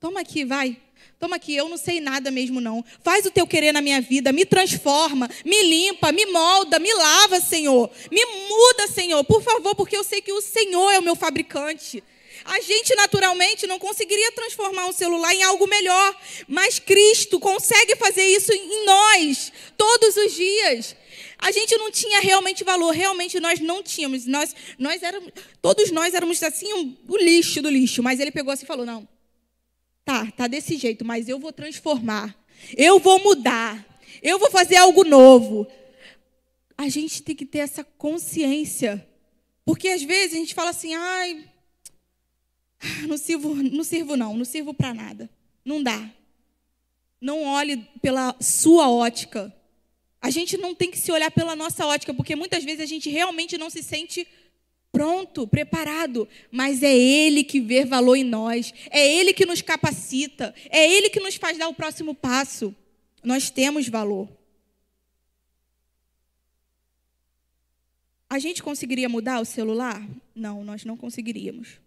toma 0.01 0.21
aqui, 0.21 0.45
vai. 0.45 0.77
Toma 1.19 1.35
aqui, 1.35 1.57
eu 1.57 1.69
não 1.69 1.77
sei 1.77 2.01
nada 2.01 2.31
mesmo 2.31 2.61
não. 2.61 2.85
Faz 3.03 3.27
o 3.27 3.31
teu 3.31 3.45
querer 3.45 3.73
na 3.73 3.81
minha 3.81 4.01
vida, 4.01 4.33
me 4.33 4.45
transforma, 4.45 5.29
me 5.45 5.63
limpa, 5.65 6.13
me 6.13 6.25
molda, 6.27 6.79
me 6.79 6.93
lava, 6.95 7.41
Senhor. 7.41 7.91
Me 8.11 8.25
muda, 8.25 8.87
Senhor, 8.87 9.25
por 9.25 9.43
favor, 9.43 9.75
porque 9.75 9.97
eu 9.97 10.05
sei 10.05 10.23
que 10.23 10.33
o 10.33 10.41
Senhor 10.41 10.91
é 10.93 10.99
o 10.99 11.03
meu 11.03 11.17
fabricante. 11.17 12.05
A 12.49 12.61
gente 12.61 12.95
naturalmente 12.95 13.67
não 13.67 13.78
conseguiria 13.78 14.33
transformar 14.33 14.87
um 14.87 14.93
celular 14.93 15.35
em 15.35 15.43
algo 15.43 15.67
melhor, 15.67 16.17
mas 16.49 16.78
Cristo 16.78 17.38
consegue 17.38 17.95
fazer 17.97 18.25
isso 18.25 18.50
em 18.52 18.87
nós 18.87 19.52
todos 19.76 20.17
os 20.17 20.33
dias. 20.33 20.97
A 21.37 21.50
gente 21.52 21.76
não 21.76 21.90
tinha 21.90 22.21
realmente 22.21 22.64
valor, 22.64 22.90
realmente 22.90 23.38
nós 23.38 23.61
não 23.61 23.83
tínhamos. 23.83 24.25
Nós, 24.25 24.57
nós 24.78 25.02
éramos, 25.02 25.31
todos 25.61 25.90
nós 25.90 26.14
éramos 26.14 26.43
assim 26.43 26.97
o 27.07 27.17
lixo 27.19 27.61
do 27.61 27.69
lixo, 27.69 28.02
mas 28.02 28.19
ele 28.19 28.31
pegou 28.31 28.50
assim 28.50 28.64
e 28.64 28.67
falou: 28.67 28.87
"Não, 28.87 29.07
Tá, 30.09 30.26
tá 30.35 30.47
desse 30.47 30.78
jeito, 30.78 31.05
mas 31.05 31.28
eu 31.28 31.38
vou 31.38 31.52
transformar. 31.52 32.35
Eu 32.75 32.99
vou 32.99 33.23
mudar. 33.23 34.00
Eu 34.23 34.38
vou 34.38 34.50
fazer 34.50 34.76
algo 34.76 35.05
novo. 35.05 35.67
A 36.78 36.88
gente 36.88 37.23
tem 37.23 37.37
que 37.37 37.45
ter 37.45 37.59
essa 37.59 37.85
consciência. 37.85 39.07
Porque 39.67 39.87
às 39.87 40.02
vezes 40.02 40.33
a 40.33 40.38
gente 40.38 40.55
fala 40.55 40.71
assim: 40.71 40.95
"Ai, 40.95 41.45
não 43.07 43.17
sirvo, 43.17 43.55
não 43.55 43.85
sirvo 43.85 44.17
não, 44.17 44.37
não 44.37 44.45
sirvo 44.45 44.73
para 44.73 44.95
nada. 44.95 45.31
Não 45.65 45.83
dá. 45.83 46.11
Não 47.21 47.45
olhe 47.45 47.79
pela 48.01 48.37
sua 48.41 48.89
ótica. 48.91 49.55
A 50.21 50.31
gente 50.31 50.57
não 50.57 50.75
tem 50.75 50.91
que 50.91 50.99
se 50.99 51.13
olhar 51.13 51.31
pela 51.31 51.55
nossa 51.55 51.87
ótica, 51.87 52.15
porque 52.15 52.35
muitas 52.35 52.65
vezes 52.65 52.81
a 52.81 52.87
gente 52.87 53.09
realmente 53.09 53.57
não 53.59 53.71
se 53.71 53.83
sente 53.83 54.27
pronto, 54.91 55.47
preparado, 55.47 56.29
mas 56.51 56.83
é 56.83 56.97
Ele 56.97 57.45
que 57.45 57.61
vê 57.61 57.85
valor 57.85 58.17
em 58.17 58.25
nós, 58.25 58.73
é 58.91 59.07
Ele 59.07 59.33
que 59.33 59.47
nos 59.47 59.63
capacita, 59.63 60.55
é 60.71 60.91
Ele 60.91 61.11
que 61.11 61.21
nos 61.21 61.37
faz 61.37 61.59
dar 61.59 61.69
o 61.69 61.75
próximo 61.75 62.15
passo. 62.15 62.75
Nós 63.23 63.51
temos 63.51 63.89
valor. 63.89 64.29
A 68.31 68.39
gente 68.39 68.63
conseguiria 68.63 69.09
mudar 69.09 69.41
o 69.41 69.45
celular? 69.45 70.07
Não, 70.35 70.63
nós 70.63 70.85
não 70.85 70.97
conseguiríamos. 70.97 71.81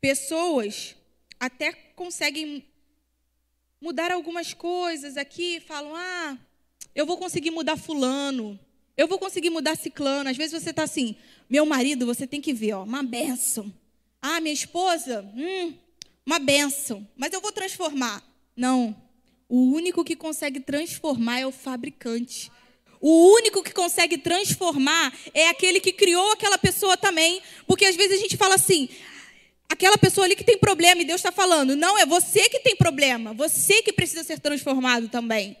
Pessoas 0.00 0.96
até 1.38 1.72
conseguem 1.72 2.64
mudar 3.80 4.10
algumas 4.10 4.54
coisas 4.54 5.16
aqui, 5.16 5.60
falam: 5.60 5.94
ah, 5.94 6.38
eu 6.94 7.06
vou 7.06 7.16
conseguir 7.16 7.50
mudar 7.50 7.76
Fulano, 7.76 8.58
eu 8.96 9.08
vou 9.08 9.18
conseguir 9.18 9.50
mudar 9.50 9.76
Ciclano. 9.76 10.28
Às 10.28 10.36
vezes 10.36 10.62
você 10.62 10.70
está 10.70 10.82
assim: 10.82 11.16
meu 11.48 11.64
marido, 11.66 12.06
você 12.06 12.26
tem 12.26 12.40
que 12.40 12.52
ver, 12.52 12.74
ó, 12.74 12.84
uma 12.84 13.02
benção. 13.02 13.72
Ah, 14.22 14.40
minha 14.40 14.52
esposa, 14.52 15.22
hum, 15.34 15.74
uma 16.24 16.38
benção. 16.38 17.06
Mas 17.16 17.32
eu 17.32 17.40
vou 17.40 17.52
transformar. 17.52 18.22
Não. 18.56 18.94
O 19.48 19.72
único 19.72 20.04
que 20.04 20.14
consegue 20.14 20.60
transformar 20.60 21.40
é 21.40 21.46
o 21.46 21.50
fabricante. 21.50 22.52
O 23.00 23.32
único 23.34 23.62
que 23.62 23.72
consegue 23.72 24.18
transformar 24.18 25.12
é 25.32 25.48
aquele 25.48 25.80
que 25.80 25.92
criou 25.92 26.32
aquela 26.32 26.58
pessoa 26.58 26.96
também. 26.96 27.40
Porque 27.66 27.86
às 27.86 27.96
vezes 27.96 28.18
a 28.18 28.20
gente 28.20 28.36
fala 28.36 28.54
assim: 28.54 28.88
aquela 29.70 29.96
pessoa 29.96 30.24
ali 30.24 30.34
que 30.34 30.44
tem 30.44 30.58
problema 30.58 31.00
e 31.00 31.04
Deus 31.04 31.20
está 31.20 31.30
falando. 31.30 31.76
Não, 31.76 31.96
é 31.96 32.04
você 32.04 32.48
que 32.48 32.58
tem 32.58 32.74
problema. 32.74 33.32
Você 33.34 33.82
que 33.82 33.92
precisa 33.92 34.24
ser 34.24 34.40
transformado 34.40 35.08
também. 35.08 35.56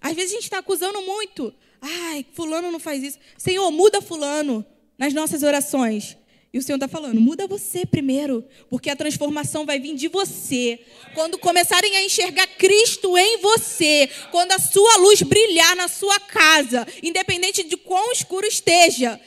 Às 0.00 0.14
vezes 0.14 0.30
a 0.30 0.34
gente 0.36 0.44
está 0.44 0.58
acusando 0.58 1.02
muito. 1.02 1.52
Ai, 1.82 2.24
Fulano 2.32 2.70
não 2.70 2.78
faz 2.78 3.02
isso. 3.02 3.18
Senhor, 3.36 3.68
muda 3.72 4.00
Fulano 4.00 4.64
nas 4.96 5.12
nossas 5.12 5.42
orações. 5.42 6.16
E 6.52 6.58
o 6.58 6.62
Senhor 6.62 6.76
está 6.76 6.88
falando, 6.88 7.20
muda 7.20 7.46
você 7.46 7.84
primeiro, 7.84 8.42
porque 8.70 8.88
a 8.88 8.96
transformação 8.96 9.66
vai 9.66 9.78
vir 9.78 9.94
de 9.94 10.08
você. 10.08 10.80
Quando 11.12 11.36
começarem 11.36 11.94
a 11.96 12.04
enxergar 12.04 12.46
Cristo 12.46 13.18
em 13.18 13.38
você, 13.38 14.08
quando 14.30 14.52
a 14.52 14.58
sua 14.58 14.96
luz 14.96 15.20
brilhar 15.20 15.76
na 15.76 15.86
sua 15.86 16.18
casa, 16.18 16.86
independente 17.02 17.62
de 17.62 17.76
quão 17.76 18.10
escuro 18.10 18.46
esteja, 18.46 19.20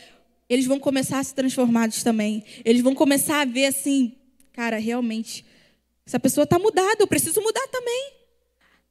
eles 0.49 0.65
vão 0.65 0.79
começar 0.79 1.19
a 1.19 1.23
se 1.23 1.35
transformados 1.35 2.01
também. 2.01 2.43
Eles 2.65 2.81
vão 2.81 2.95
começar 2.95 3.41
a 3.41 3.45
ver 3.45 3.65
assim, 3.65 4.15
cara, 4.51 4.77
realmente, 4.77 5.45
essa 6.05 6.19
pessoa 6.19 6.43
está 6.43 6.57
mudada, 6.57 6.97
eu 6.99 7.07
preciso 7.07 7.39
mudar 7.39 7.67
também. 7.67 8.13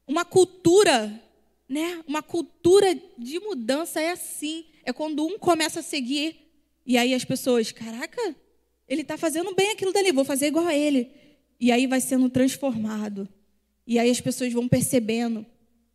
Uma 0.07 0.25
cultura, 0.25 1.21
né? 1.69 2.01
Uma 2.07 2.23
cultura 2.23 2.95
de 3.19 3.41
mudança 3.41 4.01
é 4.01 4.13
assim. 4.13 4.67
É 4.85 4.93
quando 4.93 5.27
um 5.27 5.37
começa 5.37 5.81
a 5.81 5.83
seguir 5.83 6.37
e 6.87 6.97
aí 6.97 7.13
as 7.13 7.25
pessoas, 7.25 7.73
caraca, 7.73 8.35
ele 8.89 9.03
está 9.03 9.19
fazendo 9.19 9.55
bem 9.55 9.73
aquilo 9.73 9.93
dali, 9.93 10.13
vou 10.13 10.25
fazer 10.25 10.47
igual 10.47 10.67
a 10.67 10.75
ele. 10.75 11.11
E 11.61 11.73
aí 11.73 11.87
vai 11.87 12.01
sendo 12.01 12.31
transformado. 12.31 13.29
E 13.87 13.99
aí 13.99 14.11
as 14.11 14.21
pessoas 14.21 14.53
vão 14.53 14.69
percebendo. 14.69 15.45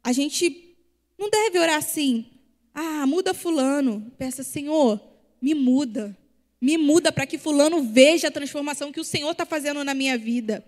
A 0.04 0.12
gente 0.12 0.76
não 1.18 1.30
deve 1.30 1.58
orar 1.58 1.78
assim. 1.78 2.26
Ah, 2.74 3.08
muda 3.08 3.34
fulano. 3.34 4.12
Peça, 4.18 4.44
Senhor, 4.44 5.00
me 5.44 5.54
muda. 5.54 6.18
Me 6.62 6.78
muda 6.78 7.12
para 7.12 7.28
que 7.28 7.38
fulano 7.38 7.84
veja 7.84 8.30
a 8.30 8.32
transformação 8.32 8.94
que 8.94 9.02
o 9.02 9.04
Senhor 9.04 9.30
está 9.32 9.46
fazendo 9.46 9.84
na 9.84 9.94
minha 9.94 10.18
vida. 10.18 10.64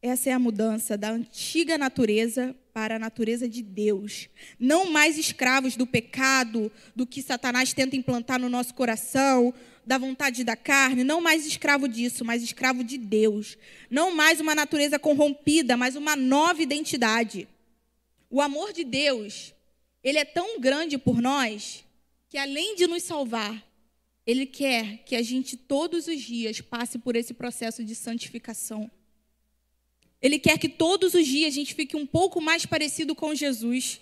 Essa 0.00 0.30
é 0.30 0.32
a 0.32 0.38
mudança 0.38 0.96
da 0.96 1.10
antiga 1.10 1.76
natureza 1.76 2.56
para 2.72 2.96
a 2.96 2.98
natureza 2.98 3.46
de 3.46 3.62
Deus. 3.62 4.30
Não 4.58 4.90
mais 4.90 5.18
escravos 5.18 5.76
do 5.76 5.86
pecado, 5.86 6.72
do 6.96 7.06
que 7.06 7.20
Satanás 7.20 7.74
tenta 7.74 7.96
implantar 7.96 8.40
no 8.40 8.48
nosso 8.48 8.72
coração, 8.72 9.52
da 9.84 9.98
vontade 9.98 10.42
da 10.42 10.56
carne, 10.56 11.04
não 11.04 11.20
mais 11.20 11.44
escravo 11.44 11.86
disso, 11.86 12.24
mas 12.24 12.42
escravo 12.42 12.82
de 12.82 12.96
Deus. 12.96 13.58
Não 13.90 14.10
mais 14.10 14.40
uma 14.40 14.54
natureza 14.54 14.98
corrompida, 14.98 15.76
mas 15.76 15.96
uma 15.96 16.16
nova 16.16 16.62
identidade. 16.62 17.46
O 18.30 18.40
amor 18.40 18.72
de 18.72 18.84
Deus, 18.84 19.52
ele 20.02 20.16
é 20.16 20.24
tão 20.24 20.58
grande 20.58 20.96
por 20.96 21.20
nós 21.20 21.84
que 22.30 22.38
além 22.38 22.76
de 22.76 22.86
nos 22.86 23.02
salvar, 23.02 23.60
ele 24.24 24.46
quer 24.46 24.98
que 24.98 25.16
a 25.16 25.22
gente 25.22 25.56
todos 25.56 26.06
os 26.06 26.22
dias 26.22 26.60
passe 26.60 26.96
por 26.96 27.16
esse 27.16 27.34
processo 27.34 27.82
de 27.82 27.92
santificação. 27.96 28.88
Ele 30.22 30.38
quer 30.38 30.56
que 30.56 30.68
todos 30.68 31.12
os 31.14 31.26
dias 31.26 31.52
a 31.52 31.56
gente 31.56 31.74
fique 31.74 31.96
um 31.96 32.06
pouco 32.06 32.40
mais 32.40 32.64
parecido 32.64 33.16
com 33.16 33.34
Jesus. 33.34 34.00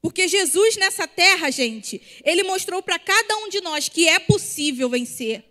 Porque 0.00 0.26
Jesus 0.26 0.76
nessa 0.78 1.06
terra, 1.06 1.50
gente, 1.50 2.00
ele 2.24 2.42
mostrou 2.42 2.82
para 2.82 2.98
cada 2.98 3.36
um 3.36 3.50
de 3.50 3.60
nós 3.60 3.86
que 3.86 4.08
é 4.08 4.18
possível 4.18 4.88
vencer. 4.88 5.44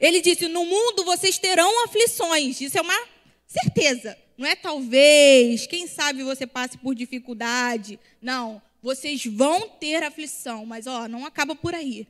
Ele 0.00 0.20
disse: 0.20 0.48
No 0.48 0.66
mundo 0.66 1.04
vocês 1.04 1.38
terão 1.38 1.84
aflições. 1.84 2.60
Isso 2.60 2.78
é 2.78 2.80
uma 2.80 3.00
certeza. 3.46 4.18
Não 4.36 4.48
é 4.48 4.56
talvez, 4.56 5.68
quem 5.68 5.86
sabe 5.86 6.24
você 6.24 6.48
passe 6.48 6.78
por 6.78 6.96
dificuldade. 6.96 8.00
Não, 8.20 8.60
vocês 8.82 9.24
vão 9.26 9.68
ter 9.68 10.02
aflição, 10.02 10.64
mas 10.64 10.86
ó, 10.86 11.06
não 11.08 11.26
acaba 11.26 11.54
por 11.54 11.74
aí. 11.74 12.06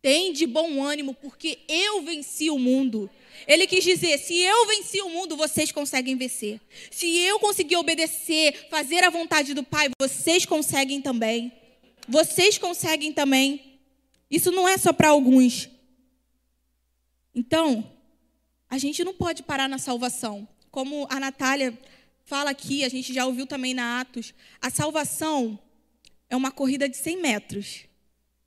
Tem 0.00 0.32
de 0.32 0.46
bom 0.46 0.82
ânimo, 0.82 1.14
porque 1.14 1.60
eu 1.66 2.02
venci 2.02 2.50
o 2.50 2.58
mundo. 2.58 3.08
Ele 3.46 3.66
quis 3.66 3.82
dizer: 3.82 4.18
se 4.18 4.38
eu 4.38 4.66
venci 4.66 5.00
o 5.00 5.08
mundo, 5.08 5.36
vocês 5.36 5.72
conseguem 5.72 6.14
vencer. 6.14 6.60
Se 6.90 7.06
eu 7.20 7.40
conseguir 7.40 7.76
obedecer, 7.76 8.68
fazer 8.68 9.02
a 9.02 9.10
vontade 9.10 9.54
do 9.54 9.64
Pai, 9.64 9.88
vocês 9.98 10.44
conseguem 10.44 11.00
também. 11.00 11.50
Vocês 12.06 12.58
conseguem 12.58 13.12
também. 13.12 13.80
Isso 14.30 14.52
não 14.52 14.68
é 14.68 14.76
só 14.76 14.92
para 14.92 15.08
alguns. 15.08 15.70
Então, 17.34 17.90
a 18.68 18.78
gente 18.78 19.02
não 19.02 19.14
pode 19.14 19.42
parar 19.42 19.68
na 19.68 19.78
salvação. 19.78 20.46
Como 20.70 21.06
a 21.08 21.18
Natália 21.18 21.76
fala 22.24 22.50
aqui, 22.50 22.84
a 22.84 22.88
gente 22.88 23.12
já 23.12 23.24
ouviu 23.24 23.46
também 23.46 23.72
na 23.72 24.00
Atos, 24.00 24.34
a 24.60 24.70
salvação 24.70 25.58
é 26.34 26.36
uma 26.36 26.50
corrida 26.50 26.88
de 26.88 26.96
100 26.96 27.16
metros. 27.20 27.84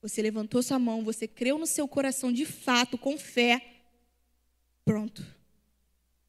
Você 0.02 0.22
levantou 0.22 0.62
sua 0.62 0.78
mão, 0.78 1.04
você 1.04 1.28
creu 1.28 1.58
no 1.58 1.66
seu 1.66 1.88
coração 1.88 2.32
de 2.32 2.46
fato, 2.46 2.98
com 2.98 3.18
fé. 3.18 3.62
Pronto. 4.84 5.26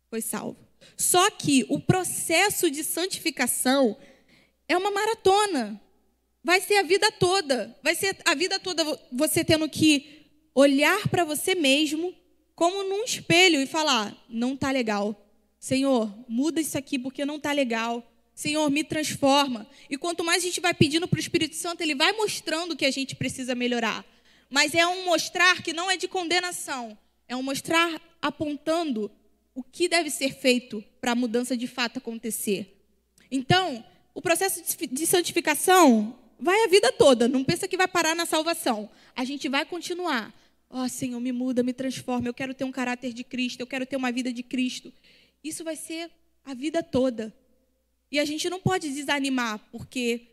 Foi 0.09 0.21
salvo. 0.21 0.57
Só 0.97 1.31
que 1.31 1.67
o 1.69 1.81
processo 1.81 2.71
de 2.71 2.85
santificação 2.85 3.99
é 4.69 4.77
uma 4.77 4.91
maratona. 4.91 5.81
Vai 6.45 6.61
ser 6.61 6.77
a 6.77 6.83
vida 6.83 7.11
toda. 7.11 7.77
Vai 7.83 7.95
ser 7.95 8.17
a 8.25 8.35
vida 8.35 8.61
toda 8.61 8.85
você 9.13 9.45
tendo 9.45 9.69
que 9.69 10.31
olhar 10.55 11.09
para 11.09 11.25
você 11.25 11.55
mesmo 11.55 12.15
como 12.55 12.85
num 12.85 13.05
espelho 13.05 13.61
e 13.61 13.67
falar: 13.67 14.17
não 14.29 14.55
está 14.55 14.71
legal. 14.71 15.29
Senhor, 15.59 16.13
muda 16.29 16.61
isso 16.61 16.79
aqui 16.79 16.99
porque 16.99 17.25
não 17.25 17.37
está 17.37 17.51
legal. 17.51 18.09
Senhor, 18.39 18.71
me 18.71 18.85
transforma. 18.85 19.67
E 19.91 19.99
quanto 19.99 20.23
mais 20.23 20.45
a 20.45 20.47
gente 20.47 20.61
vai 20.61 20.73
pedindo 20.73 21.09
para 21.09 21.17
o 21.17 21.21
Espírito 21.21 21.57
Santo, 21.57 21.81
ele 21.81 21.97
vai 21.97 22.13
mostrando 22.13 22.77
que 22.77 22.85
a 22.85 22.91
gente 22.93 23.17
precisa 23.17 23.53
melhorar. 23.53 24.05
Mas 24.49 24.77
é 24.77 24.87
um 24.87 25.07
mostrar 25.07 25.61
que 25.61 25.73
não 25.73 25.91
é 25.91 25.97
de 25.97 26.07
condenação, 26.07 26.97
é 27.27 27.35
um 27.35 27.43
mostrar 27.43 28.01
apontando 28.23 29.11
o 29.57 29.61
que 29.65 29.89
deve 29.89 30.09
ser 30.09 30.37
feito 30.37 30.85
para 31.01 31.11
a 31.11 31.15
mudança 31.17 31.57
de 31.57 31.67
fato 31.67 31.99
acontecer. 31.99 32.81
Então, 33.29 33.85
o 34.15 34.23
processo 34.23 34.63
de 34.89 35.05
santificação 35.05 36.17
vai 36.39 36.63
a 36.63 36.69
vida 36.69 36.93
toda, 36.93 37.27
não 37.27 37.43
pensa 37.43 37.67
que 37.67 37.77
vai 37.77 37.89
parar 37.89 38.15
na 38.15 38.25
salvação. 38.25 38.89
A 39.17 39.25
gente 39.25 39.49
vai 39.49 39.65
continuar. 39.65 40.33
Ó 40.71 40.85
oh, 40.85 40.89
Senhor, 40.89 41.19
me 41.19 41.33
muda, 41.33 41.65
me 41.65 41.73
transforma. 41.73 42.29
Eu 42.29 42.35
quero 42.35 42.55
ter 42.55 42.63
um 42.63 42.71
caráter 42.71 43.13
de 43.13 43.25
Cristo, 43.25 43.59
eu 43.59 43.67
quero 43.67 43.85
ter 43.85 43.97
uma 43.97 44.13
vida 44.13 44.33
de 44.33 44.45
Cristo. 44.45 44.93
Isso 45.43 45.65
vai 45.65 45.75
ser 45.75 46.09
a 46.45 46.55
vida 46.55 46.85
toda. 46.85 47.35
E 48.11 48.19
a 48.19 48.25
gente 48.25 48.49
não 48.49 48.61
pode 48.61 48.91
desanimar 48.91 49.59
porque, 49.71 50.29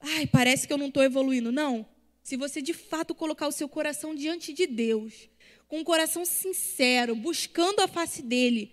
ai, 0.00 0.26
parece 0.26 0.66
que 0.66 0.72
eu 0.72 0.78
não 0.78 0.88
estou 0.88 1.02
evoluindo. 1.02 1.52
Não. 1.52 1.86
Se 2.22 2.36
você 2.36 2.60
de 2.60 2.72
fato 2.72 3.14
colocar 3.14 3.46
o 3.46 3.52
seu 3.52 3.68
coração 3.68 4.14
diante 4.14 4.52
de 4.52 4.66
Deus, 4.66 5.28
com 5.68 5.80
um 5.80 5.84
coração 5.84 6.24
sincero, 6.24 7.14
buscando 7.14 7.80
a 7.80 7.88
face 7.88 8.22
dele, 8.22 8.72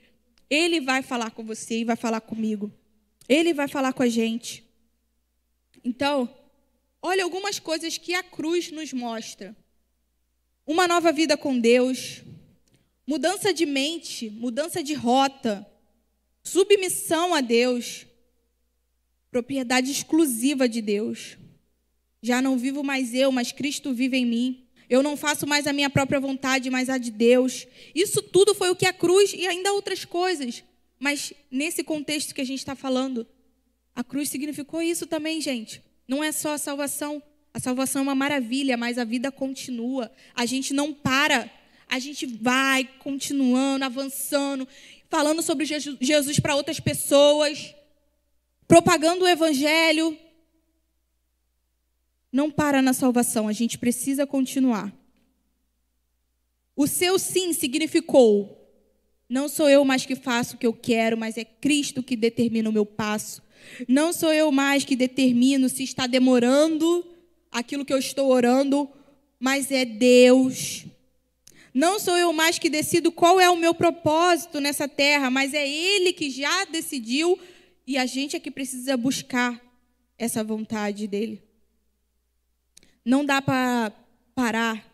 ele 0.49 0.79
vai 0.79 1.01
falar 1.01 1.31
com 1.31 1.43
você 1.43 1.79
e 1.79 1.83
vai 1.83 1.95
falar 1.95 2.21
comigo. 2.21 2.71
Ele 3.27 3.53
vai 3.53 3.67
falar 3.67 3.93
com 3.93 4.03
a 4.03 4.07
gente. 4.07 4.63
Então, 5.83 6.33
olha 7.01 7.23
algumas 7.23 7.59
coisas 7.59 7.97
que 7.97 8.13
a 8.13 8.23
cruz 8.23 8.71
nos 8.71 8.93
mostra 8.93 9.55
uma 10.65 10.87
nova 10.87 11.11
vida 11.11 11.35
com 11.35 11.59
Deus, 11.59 12.21
mudança 13.05 13.53
de 13.53 13.65
mente, 13.65 14.29
mudança 14.29 14.81
de 14.81 14.93
rota, 14.93 15.65
submissão 16.41 17.33
a 17.33 17.41
Deus, 17.41 18.05
propriedade 19.33 19.91
exclusiva 19.91 20.69
de 20.69 20.79
Deus. 20.79 21.37
Já 22.21 22.39
não 22.39 22.55
vivo 22.55 22.83
mais 22.83 23.15
eu, 23.15 23.31
mas 23.31 23.51
Cristo 23.51 23.91
vive 23.91 24.15
em 24.15 24.25
mim. 24.27 24.67
Eu 24.87 25.01
não 25.01 25.17
faço 25.17 25.47
mais 25.47 25.65
a 25.65 25.73
minha 25.73 25.89
própria 25.89 26.19
vontade, 26.19 26.69
mas 26.69 26.87
a 26.87 26.99
de 26.99 27.09
Deus. 27.09 27.65
Isso 27.95 28.21
tudo 28.21 28.53
foi 28.53 28.69
o 28.69 28.75
que 28.75 28.85
a 28.85 28.93
cruz 28.93 29.33
e 29.33 29.47
ainda 29.47 29.73
outras 29.73 30.05
coisas. 30.05 30.63
Mas 30.99 31.33
nesse 31.49 31.83
contexto 31.83 32.35
que 32.35 32.41
a 32.41 32.45
gente 32.45 32.59
está 32.59 32.75
falando, 32.75 33.25
a 33.95 34.03
cruz 34.03 34.29
significou 34.29 34.83
isso 34.83 35.07
também, 35.07 35.41
gente. 35.41 35.81
Não 36.07 36.23
é 36.23 36.31
só 36.31 36.53
a 36.53 36.59
salvação, 36.59 37.21
a 37.51 37.59
salvação 37.59 38.01
é 38.01 38.03
uma 38.03 38.15
maravilha, 38.15 38.77
mas 38.77 38.99
a 38.99 39.03
vida 39.03 39.31
continua. 39.31 40.11
A 40.35 40.45
gente 40.45 40.75
não 40.75 40.93
para. 40.93 41.49
A 41.89 41.97
gente 41.97 42.27
vai 42.27 42.87
continuando, 42.99 43.83
avançando, 43.83 44.67
falando 45.09 45.41
sobre 45.41 45.65
Jesus 45.65 46.39
para 46.39 46.55
outras 46.55 46.79
pessoas, 46.79 47.73
propagando 48.73 49.23
o 49.23 49.27
evangelho. 49.27 50.17
Não 52.31 52.49
para 52.49 52.81
na 52.81 52.91
salvação, 52.91 53.47
a 53.47 53.53
gente 53.53 53.77
precisa 53.77 54.25
continuar. 54.25 54.91
O 56.75 56.87
seu 56.87 57.19
sim 57.19 57.53
significou: 57.53 58.67
não 59.29 59.47
sou 59.47 59.69
eu 59.69 59.85
mais 59.85 60.07
que 60.07 60.15
faço 60.15 60.55
o 60.55 60.57
que 60.57 60.65
eu 60.65 60.73
quero, 60.73 61.15
mas 61.15 61.37
é 61.37 61.45
Cristo 61.45 62.01
que 62.01 62.15
determina 62.15 62.67
o 62.67 62.73
meu 62.73 62.83
passo. 62.83 63.43
Não 63.87 64.11
sou 64.11 64.33
eu 64.33 64.51
mais 64.51 64.83
que 64.83 64.95
determino 64.95 65.69
se 65.69 65.83
está 65.83 66.07
demorando 66.07 67.05
aquilo 67.51 67.85
que 67.85 67.93
eu 67.93 67.99
estou 67.99 68.31
orando, 68.31 68.89
mas 69.39 69.71
é 69.71 69.85
Deus. 69.85 70.85
Não 71.71 71.99
sou 71.99 72.17
eu 72.17 72.33
mais 72.33 72.57
que 72.57 72.71
decido 72.71 73.11
qual 73.11 73.39
é 73.39 73.47
o 73.51 73.55
meu 73.55 73.75
propósito 73.75 74.59
nessa 74.59 74.87
terra, 74.87 75.29
mas 75.29 75.53
é 75.53 75.67
Ele 75.67 76.11
que 76.11 76.31
já 76.31 76.65
decidiu 76.65 77.37
e 77.85 77.97
a 77.97 78.05
gente 78.05 78.35
é 78.35 78.39
que 78.39 78.49
precisa 78.49 78.95
buscar 78.95 79.61
essa 80.17 80.43
vontade 80.43 81.07
dele. 81.07 81.41
Não 83.03 83.25
dá 83.25 83.41
para 83.41 83.91
parar. 84.33 84.89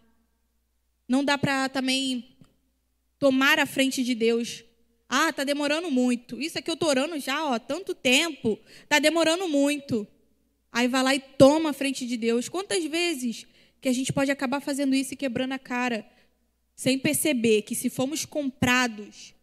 Não 1.08 1.24
dá 1.24 1.38
para 1.38 1.70
também 1.70 2.36
tomar 3.20 3.60
a 3.60 3.66
frente 3.66 4.04
de 4.04 4.16
Deus. 4.16 4.64
Ah, 5.08 5.32
tá 5.32 5.44
demorando 5.44 5.92
muito. 5.92 6.42
Isso 6.42 6.58
aqui 6.58 6.70
eu 6.70 6.78
tô 6.78 6.88
orando 6.88 7.20
já, 7.20 7.46
ó, 7.46 7.60
tanto 7.60 7.94
tempo. 7.94 8.60
Tá 8.88 9.00
demorando 9.00 9.48
muito. 9.48 10.08
Aí 10.72 10.88
vai 10.88 11.04
lá 11.04 11.16
e 11.16 11.20
toma 11.20 11.72
a 11.72 11.74
frente 11.74 12.06
de 12.06 12.18
Deus. 12.18 12.50
Quantas 12.50 12.84
vezes 12.86 13.46
que 13.82 13.90
a 13.90 13.94
gente 13.94 14.12
pode 14.12 14.32
acabar 14.32 14.60
fazendo 14.60 14.96
isso 14.96 15.14
e 15.14 15.18
quebrando 15.18 15.54
a 15.54 15.60
cara, 15.60 16.06
sem 16.76 16.98
perceber 16.98 17.62
que 17.64 17.76
se 17.76 17.90
formos 17.90 18.26
comprados, 18.26 19.34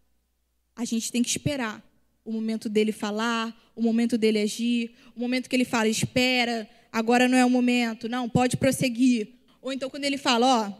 a 0.74 0.84
gente 0.84 1.10
tem 1.10 1.22
que 1.22 1.28
esperar 1.28 1.82
o 2.26 2.32
momento 2.32 2.68
dele 2.68 2.92
falar, 2.92 3.56
o 3.74 3.80
momento 3.80 4.18
dele 4.18 4.40
agir, 4.40 4.94
o 5.14 5.20
momento 5.20 5.48
que 5.48 5.56
ele 5.56 5.64
fala, 5.64 5.88
espera, 5.88 6.68
agora 6.92 7.26
não 7.26 7.38
é 7.38 7.44
o 7.44 7.50
momento, 7.50 8.08
não, 8.08 8.28
pode 8.28 8.58
prosseguir. 8.58 9.28
Ou 9.62 9.72
então 9.72 9.88
quando 9.88 10.04
ele 10.04 10.18
fala, 10.18 10.46
ó, 10.46 10.72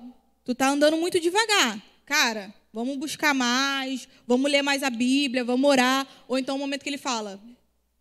tu 0.44 0.54
tá 0.54 0.68
andando 0.68 0.98
muito 0.98 1.18
devagar, 1.18 1.82
cara, 2.04 2.52
vamos 2.72 2.98
buscar 2.98 3.32
mais, 3.32 4.06
vamos 4.26 4.50
ler 4.50 4.60
mais 4.60 4.82
a 4.82 4.90
Bíblia, 4.90 5.42
vamos 5.42 5.70
orar. 5.70 6.06
Ou 6.28 6.38
então 6.38 6.56
o 6.56 6.58
momento 6.58 6.82
que 6.82 6.90
ele 6.90 6.98
fala, 6.98 7.40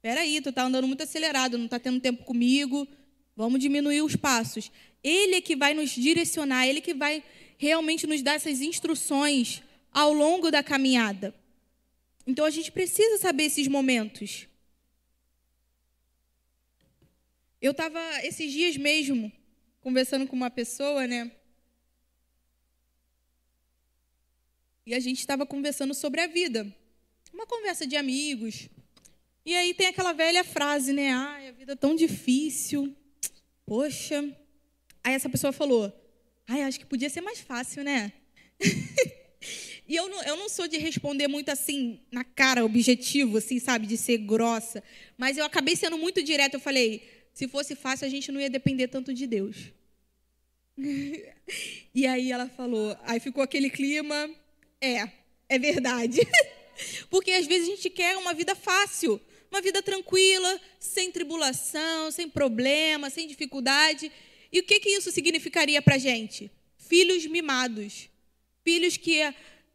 Peraí, 0.05 0.39
tu 0.39 0.49
está 0.49 0.62
andando 0.62 0.86
muito 0.86 1.01
acelerado, 1.01 1.58
não 1.58 1.65
está 1.65 1.79
tendo 1.79 1.99
tempo 1.99 2.23
comigo. 2.23 2.88
Vamos 3.36 3.60
diminuir 3.60 4.03
os 4.03 4.15
passos. 4.15 4.71
Ele 5.03 5.38
é 5.38 5.41
que 5.41 5.55
vai 5.55 5.73
nos 5.73 5.89
direcionar, 5.89 6.67
ele 6.67 6.79
que 6.79 6.93
vai 6.93 7.23
realmente 7.58 8.05
nos 8.05 8.21
dar 8.21 8.36
essas 8.36 8.62
instruções 8.62 9.63
ao 9.91 10.13
longo 10.13 10.51
da 10.51 10.62
caminhada. 10.62 11.34
Então 12.26 12.46
a 12.46 12.50
gente 12.50 12.72
precisa 12.72 13.18
saber 13.18 13.44
esses 13.44 13.68
momentos. 13.68 14.48
Eu 17.62 17.72
estava 17.72 18.00
esses 18.24 18.52
dias 18.52 18.78
mesmo 18.78 19.32
conversando 19.82 20.28
com 20.28 20.36
uma 20.36 20.50
pessoa, 20.50 21.06
né? 21.06 21.32
E 24.86 24.94
a 24.94 25.00
gente 25.00 25.20
estava 25.20 25.46
conversando 25.46 25.94
sobre 25.94 26.22
a 26.22 26.28
vida. 26.28 26.72
Uma 27.34 27.46
conversa 27.46 27.88
de 27.88 27.96
amigos. 27.96 28.70
E 29.46 29.56
aí 29.56 29.74
tem 29.74 29.88
aquela 29.88 30.14
velha 30.14 30.44
frase, 30.44 30.94
né? 30.94 31.12
Ai, 31.12 31.50
a 31.50 31.52
vida 31.52 31.74
é 31.74 31.76
tão 31.76 31.96
difícil. 31.96 32.96
Poxa. 33.66 34.24
Aí 35.04 35.14
essa 35.14 35.30
pessoa 35.30 35.54
falou: 35.54 35.92
Ai, 36.48 36.64
acho 36.64 36.80
que 36.80 36.86
podia 36.86 37.10
ser 37.10 37.22
mais 37.22 37.40
fácil, 37.40 37.84
né? 37.84 38.12
e 39.88 39.95
eu 39.95 40.10
não, 40.10 40.24
eu 40.24 40.36
não 40.36 40.50
sou 40.50 40.67
de 40.67 40.78
responder 40.78 41.28
muito 41.28 41.50
assim, 41.50 42.00
na 42.12 42.24
cara, 42.24 42.65
objetivo, 42.65 43.38
assim, 43.38 43.60
sabe? 43.60 43.86
De 43.86 43.98
ser 43.98 44.17
grossa. 44.17 44.84
Mas 45.17 45.38
eu 45.38 45.45
acabei 45.45 45.76
sendo 45.76 45.98
muito 45.98 46.24
direta. 46.24 46.56
Eu 46.56 46.62
falei: 46.62 47.04
se 47.34 47.48
fosse 47.48 47.76
fácil, 47.76 48.08
a 48.08 48.10
gente 48.10 48.32
não 48.32 48.41
ia 48.41 48.50
depender 48.50 48.88
tanto 48.88 49.13
de 49.13 49.28
Deus. 49.28 49.74
e 51.93 52.06
aí 52.08 52.32
ela 52.32 52.50
falou, 52.50 52.98
aí 53.04 53.19
ficou 53.19 53.43
aquele 53.43 53.69
clima, 53.69 54.30
é, 54.82 55.08
é 55.48 55.60
verdade. 55.60 56.21
Porque 57.10 57.32
às 57.32 57.45
vezes 57.45 57.67
a 57.67 57.71
gente 57.71 57.89
quer 57.89 58.17
uma 58.17 58.34
vida 58.34 58.56
fácil, 58.56 59.21
uma 59.50 59.62
vida 59.62 59.82
tranquila, 59.82 60.60
sem 60.80 61.12
tribulação, 61.12 62.12
sem 62.12 62.30
problema, 62.30 63.10
sem 63.10 63.28
dificuldade. 63.28 64.12
E 64.52 64.60
o 64.60 64.63
que, 64.63 64.80
que 64.80 64.89
isso 64.89 65.12
significaria 65.12 65.82
para 65.82 65.98
gente? 65.98 66.52
Filhos 66.78 67.26
mimados. 67.26 68.10
Filhos 68.63 68.98
que. 68.98 69.21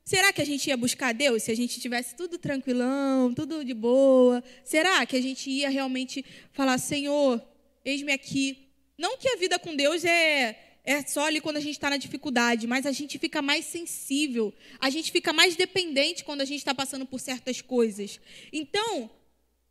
Será 0.04 0.32
que 0.32 0.40
a 0.40 0.44
gente 0.44 0.66
ia 0.66 0.76
buscar 0.76 1.12
Deus 1.12 1.44
se 1.44 1.50
a 1.50 1.56
gente 1.56 1.80
tivesse 1.80 2.16
tudo 2.16 2.38
tranquilão, 2.38 3.32
tudo 3.32 3.64
de 3.64 3.74
boa? 3.74 4.42
Será 4.64 5.04
que 5.06 5.16
a 5.16 5.20
gente 5.20 5.50
ia 5.50 5.68
realmente 5.68 6.24
falar, 6.52 6.78
Senhor, 6.78 7.40
eis-me 7.84 8.12
aqui? 8.12 8.68
Não 8.98 9.16
que 9.16 9.28
a 9.28 9.36
vida 9.36 9.58
com 9.58 9.74
Deus 9.74 10.04
é, 10.04 10.58
é 10.84 11.02
só 11.02 11.26
ali 11.26 11.40
quando 11.40 11.58
a 11.58 11.60
gente 11.60 11.74
está 11.74 11.90
na 11.90 11.96
dificuldade, 11.96 12.66
mas 12.66 12.86
a 12.86 12.92
gente 12.92 13.18
fica 13.18 13.40
mais 13.40 13.64
sensível, 13.64 14.52
a 14.78 14.90
gente 14.90 15.12
fica 15.12 15.32
mais 15.32 15.56
dependente 15.56 16.24
quando 16.24 16.40
a 16.40 16.44
gente 16.44 16.58
está 16.58 16.74
passando 16.74 17.06
por 17.06 17.20
certas 17.20 17.60
coisas. 17.60 18.20
Então, 18.52 19.10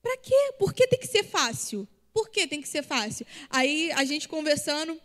para 0.02 0.18
quê? 0.18 0.54
Por 0.58 0.74
que 0.74 0.88
tem 0.88 1.00
que 1.00 1.08
ser 1.08 1.24
fácil? 1.24 1.88
Por 2.14 2.30
que 2.30 2.48
tem 2.48 2.62
que 2.62 2.68
ser 2.68 2.84
fácil? 2.84 3.26
Aí 3.50 3.92
a 3.92 4.04
gente 4.06 4.28
conversando, 4.28 5.00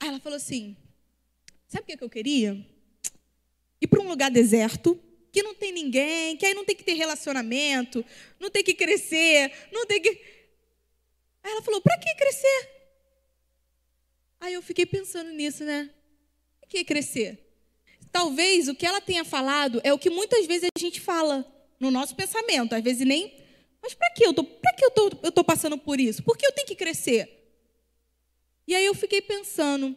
ela 0.00 0.20
falou 0.20 0.36
assim: 0.36 0.76
sabe 1.66 1.84
o 1.92 1.96
que 1.96 2.04
eu 2.04 2.10
queria? 2.10 2.75
Ir 3.80 3.86
para 3.86 4.00
um 4.00 4.08
lugar 4.08 4.30
deserto, 4.30 5.00
que 5.32 5.42
não 5.42 5.54
tem 5.54 5.72
ninguém, 5.72 6.36
que 6.36 6.46
aí 6.46 6.54
não 6.54 6.64
tem 6.64 6.74
que 6.74 6.84
ter 6.84 6.94
relacionamento, 6.94 8.04
não 8.40 8.50
tem 8.50 8.64
que 8.64 8.74
crescer, 8.74 9.52
não 9.72 9.86
tem 9.86 10.00
que. 10.00 10.08
Aí 11.42 11.52
ela 11.52 11.62
falou: 11.62 11.80
para 11.80 11.98
que 11.98 12.14
crescer? 12.14 12.70
Aí 14.40 14.54
eu 14.54 14.62
fiquei 14.62 14.86
pensando 14.86 15.30
nisso, 15.30 15.64
né? 15.64 15.90
O 16.62 16.66
que 16.66 16.84
crescer? 16.84 17.38
Talvez 18.10 18.68
o 18.68 18.74
que 18.74 18.86
ela 18.86 19.00
tenha 19.00 19.24
falado 19.24 19.80
é 19.84 19.92
o 19.92 19.98
que 19.98 20.10
muitas 20.10 20.46
vezes 20.46 20.68
a 20.76 20.80
gente 20.80 21.00
fala 21.00 21.44
no 21.78 21.90
nosso 21.90 22.14
pensamento, 22.14 22.74
às 22.74 22.82
vezes 22.82 23.06
nem 23.06 23.46
mas 23.86 23.94
para 23.94 24.10
que 24.10 24.26
eu 24.26 24.34
tô, 24.34 24.42
para 24.42 24.72
que 24.72 24.84
eu 24.84 24.90
tô, 24.90 25.10
eu 25.22 25.30
tô 25.30 25.44
passando 25.44 25.78
por 25.78 26.00
isso? 26.00 26.20
Por 26.24 26.36
que 26.36 26.44
eu 26.44 26.50
tenho 26.50 26.66
que 26.66 26.74
crescer? 26.74 27.54
E 28.66 28.74
aí 28.74 28.84
eu 28.84 28.94
fiquei 28.94 29.22
pensando, 29.22 29.96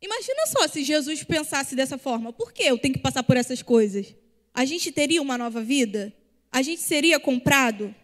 imagina 0.00 0.46
só 0.46 0.68
se 0.68 0.82
Jesus 0.82 1.22
pensasse 1.24 1.74
dessa 1.74 1.98
forma, 1.98 2.32
por 2.32 2.52
que 2.52 2.62
eu 2.62 2.78
tenho 2.78 2.94
que 2.94 3.00
passar 3.00 3.22
por 3.22 3.36
essas 3.36 3.62
coisas? 3.62 4.14
A 4.54 4.64
gente 4.64 4.92
teria 4.92 5.22
uma 5.22 5.38
nova 5.38 5.62
vida? 5.62 6.12
A 6.50 6.62
gente 6.62 6.80
seria 6.80 7.20
comprado? 7.20 7.94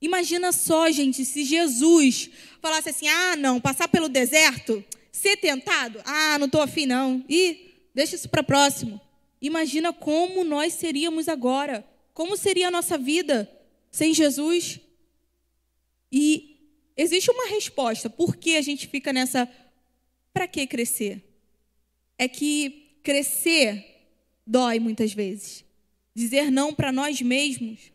Imagina 0.00 0.52
só, 0.52 0.90
gente, 0.90 1.24
se 1.24 1.44
Jesus 1.44 2.30
falasse 2.60 2.90
assim: 2.90 3.08
ah, 3.08 3.36
não, 3.36 3.60
passar 3.60 3.88
pelo 3.88 4.08
deserto, 4.08 4.84
ser 5.10 5.36
tentado, 5.36 6.00
ah, 6.04 6.38
não 6.38 6.46
estou 6.46 6.60
afim, 6.60 6.84
não. 6.84 7.24
E 7.28 7.72
deixa 7.94 8.16
isso 8.16 8.28
para 8.28 8.42
próximo. 8.42 9.00
Imagina 9.40 9.92
como 9.92 10.44
nós 10.44 10.74
seríamos 10.74 11.28
agora. 11.28 11.84
Como 12.12 12.36
seria 12.36 12.68
a 12.68 12.70
nossa 12.70 12.96
vida? 12.98 13.50
sem 13.94 14.12
Jesus. 14.12 14.80
E 16.10 16.58
existe 16.96 17.30
uma 17.30 17.46
resposta. 17.46 18.10
Por 18.10 18.34
que 18.36 18.56
a 18.56 18.60
gente 18.60 18.88
fica 18.88 19.12
nessa. 19.12 19.48
Para 20.34 20.46
que 20.46 20.66
crescer? 20.66 21.24
É 22.18 22.28
que 22.28 22.98
crescer 23.02 24.10
dói 24.46 24.78
muitas 24.78 25.14
vezes. 25.14 25.64
Dizer 26.14 26.50
não 26.50 26.74
para 26.74 26.92
nós 26.92 27.22
mesmos 27.22 27.92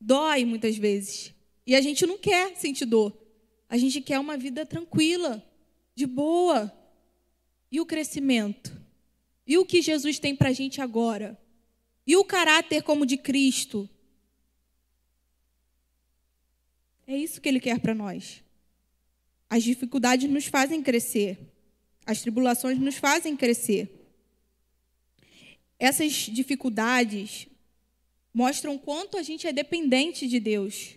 dói 0.00 0.44
muitas 0.44 0.76
vezes. 0.76 1.34
E 1.66 1.74
a 1.74 1.80
gente 1.80 2.06
não 2.06 2.16
quer 2.16 2.56
sentir 2.56 2.86
dor. 2.86 3.16
A 3.68 3.76
gente 3.76 4.00
quer 4.00 4.18
uma 4.18 4.36
vida 4.36 4.64
tranquila, 4.64 5.44
de 5.94 6.06
boa. 6.06 6.72
E 7.70 7.80
o 7.80 7.86
crescimento? 7.86 8.80
E 9.46 9.58
o 9.58 9.64
que 9.64 9.82
Jesus 9.82 10.18
tem 10.18 10.36
para 10.36 10.50
a 10.50 10.52
gente 10.52 10.80
agora? 10.80 11.38
E 12.06 12.16
o 12.16 12.24
caráter 12.24 12.82
como 12.82 13.04
de 13.04 13.16
Cristo? 13.16 13.88
É 17.06 17.16
isso 17.16 17.40
que 17.40 17.48
ele 17.48 17.60
quer 17.60 17.80
para 17.80 17.94
nós. 17.94 18.42
As 19.48 19.62
dificuldades 19.62 20.30
nos 20.30 20.46
fazem 20.46 20.82
crescer. 20.82 21.51
As 22.04 22.20
tribulações 22.20 22.78
nos 22.78 22.96
fazem 22.96 23.36
crescer. 23.36 23.90
Essas 25.78 26.12
dificuldades 26.12 27.48
mostram 28.32 28.78
quanto 28.78 29.16
a 29.16 29.22
gente 29.22 29.46
é 29.46 29.52
dependente 29.52 30.26
de 30.26 30.40
Deus. 30.40 30.96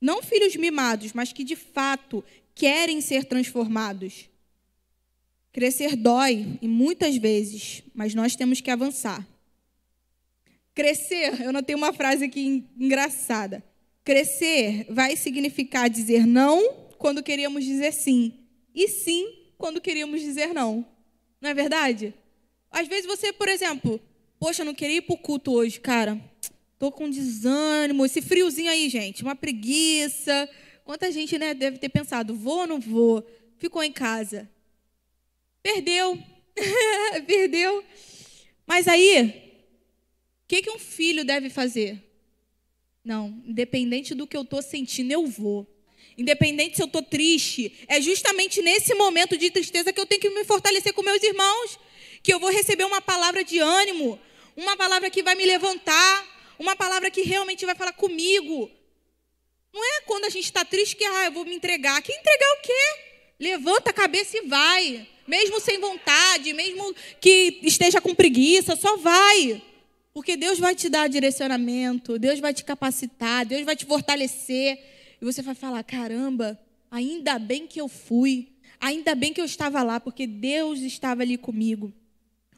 Não 0.00 0.22
filhos 0.22 0.56
mimados, 0.56 1.12
mas 1.12 1.32
que 1.32 1.44
de 1.44 1.56
fato 1.56 2.24
querem 2.54 3.00
ser 3.00 3.24
transformados. 3.24 4.28
Crescer 5.52 5.96
dói, 5.96 6.58
e 6.60 6.68
muitas 6.68 7.16
vezes, 7.16 7.82
mas 7.94 8.14
nós 8.14 8.36
temos 8.36 8.60
que 8.60 8.70
avançar. 8.70 9.26
Crescer, 10.74 11.40
eu 11.40 11.52
não 11.52 11.62
tenho 11.62 11.78
uma 11.78 11.92
frase 11.92 12.24
aqui 12.24 12.64
engraçada. 12.78 13.64
Crescer 14.04 14.86
vai 14.90 15.16
significar 15.16 15.88
dizer 15.88 16.26
não 16.26 16.86
quando 16.98 17.22
queríamos 17.22 17.64
dizer 17.64 17.92
sim, 17.92 18.34
e 18.74 18.86
sim 18.88 19.35
quando 19.56 19.80
queríamos 19.80 20.20
dizer 20.20 20.52
não. 20.52 20.86
Não 21.40 21.50
é 21.50 21.54
verdade? 21.54 22.14
Às 22.70 22.88
vezes 22.88 23.06
você, 23.06 23.32
por 23.32 23.48
exemplo, 23.48 24.00
poxa, 24.38 24.64
não 24.64 24.74
queria 24.74 24.96
ir 24.96 25.02
para 25.02 25.14
o 25.14 25.18
culto 25.18 25.52
hoje, 25.52 25.80
cara. 25.80 26.20
Tô 26.78 26.92
com 26.92 27.08
desânimo, 27.08 28.04
esse 28.04 28.20
friozinho 28.20 28.70
aí, 28.70 28.88
gente, 28.88 29.22
uma 29.22 29.34
preguiça. 29.34 30.48
Quanta 30.84 31.10
gente 31.10 31.38
né, 31.38 31.54
deve 31.54 31.78
ter 31.78 31.88
pensado, 31.88 32.34
vou 32.34 32.60
ou 32.60 32.66
não 32.66 32.80
vou? 32.80 33.26
Ficou 33.56 33.82
em 33.82 33.92
casa. 33.92 34.48
Perdeu. 35.62 36.18
Perdeu. 37.26 37.82
Mas 38.66 38.86
aí, 38.86 39.56
o 40.44 40.48
que, 40.48 40.62
que 40.62 40.70
um 40.70 40.78
filho 40.78 41.24
deve 41.24 41.48
fazer? 41.48 42.02
Não, 43.04 43.42
independente 43.46 44.14
do 44.14 44.26
que 44.26 44.36
eu 44.36 44.42
estou 44.42 44.60
sentindo, 44.60 45.12
eu 45.12 45.26
vou. 45.26 45.66
Independente 46.16 46.76
se 46.76 46.82
eu 46.82 46.86
estou 46.86 47.02
triste, 47.02 47.72
é 47.86 48.00
justamente 48.00 48.62
nesse 48.62 48.94
momento 48.94 49.36
de 49.36 49.50
tristeza 49.50 49.92
que 49.92 50.00
eu 50.00 50.06
tenho 50.06 50.20
que 50.20 50.30
me 50.30 50.44
fortalecer 50.44 50.92
com 50.94 51.02
meus 51.02 51.22
irmãos, 51.22 51.78
que 52.22 52.32
eu 52.32 52.40
vou 52.40 52.50
receber 52.50 52.84
uma 52.84 53.00
palavra 53.00 53.44
de 53.44 53.58
ânimo, 53.58 54.18
uma 54.56 54.76
palavra 54.76 55.10
que 55.10 55.22
vai 55.22 55.34
me 55.34 55.44
levantar, 55.44 56.54
uma 56.58 56.74
palavra 56.74 57.10
que 57.10 57.22
realmente 57.22 57.66
vai 57.66 57.74
falar 57.74 57.92
comigo. 57.92 58.70
Não 59.72 59.84
é 59.84 60.00
quando 60.06 60.24
a 60.24 60.30
gente 60.30 60.44
está 60.44 60.64
triste 60.64 60.96
que 60.96 61.04
ah, 61.04 61.26
eu 61.26 61.32
vou 61.32 61.44
me 61.44 61.54
entregar. 61.54 62.00
Que 62.00 62.10
entregar 62.10 62.52
o 62.54 62.62
quê? 62.62 63.00
Levanta 63.38 63.90
a 63.90 63.92
cabeça 63.92 64.38
e 64.38 64.46
vai. 64.46 65.06
Mesmo 65.26 65.60
sem 65.60 65.78
vontade, 65.78 66.54
mesmo 66.54 66.94
que 67.20 67.60
esteja 67.62 68.00
com 68.00 68.14
preguiça, 68.14 68.74
só 68.74 68.96
vai. 68.96 69.62
Porque 70.14 70.34
Deus 70.34 70.58
vai 70.58 70.74
te 70.74 70.88
dar 70.88 71.08
direcionamento, 71.08 72.18
Deus 72.18 72.40
vai 72.40 72.54
te 72.54 72.64
capacitar, 72.64 73.44
Deus 73.44 73.66
vai 73.66 73.76
te 73.76 73.84
fortalecer. 73.84 74.78
E 75.20 75.24
você 75.24 75.42
vai 75.42 75.54
falar: 75.54 75.82
caramba, 75.82 76.58
ainda 76.90 77.38
bem 77.38 77.66
que 77.66 77.80
eu 77.80 77.88
fui, 77.88 78.52
ainda 78.80 79.14
bem 79.14 79.32
que 79.32 79.40
eu 79.40 79.44
estava 79.44 79.82
lá, 79.82 80.00
porque 80.00 80.26
Deus 80.26 80.80
estava 80.80 81.22
ali 81.22 81.36
comigo. 81.36 81.92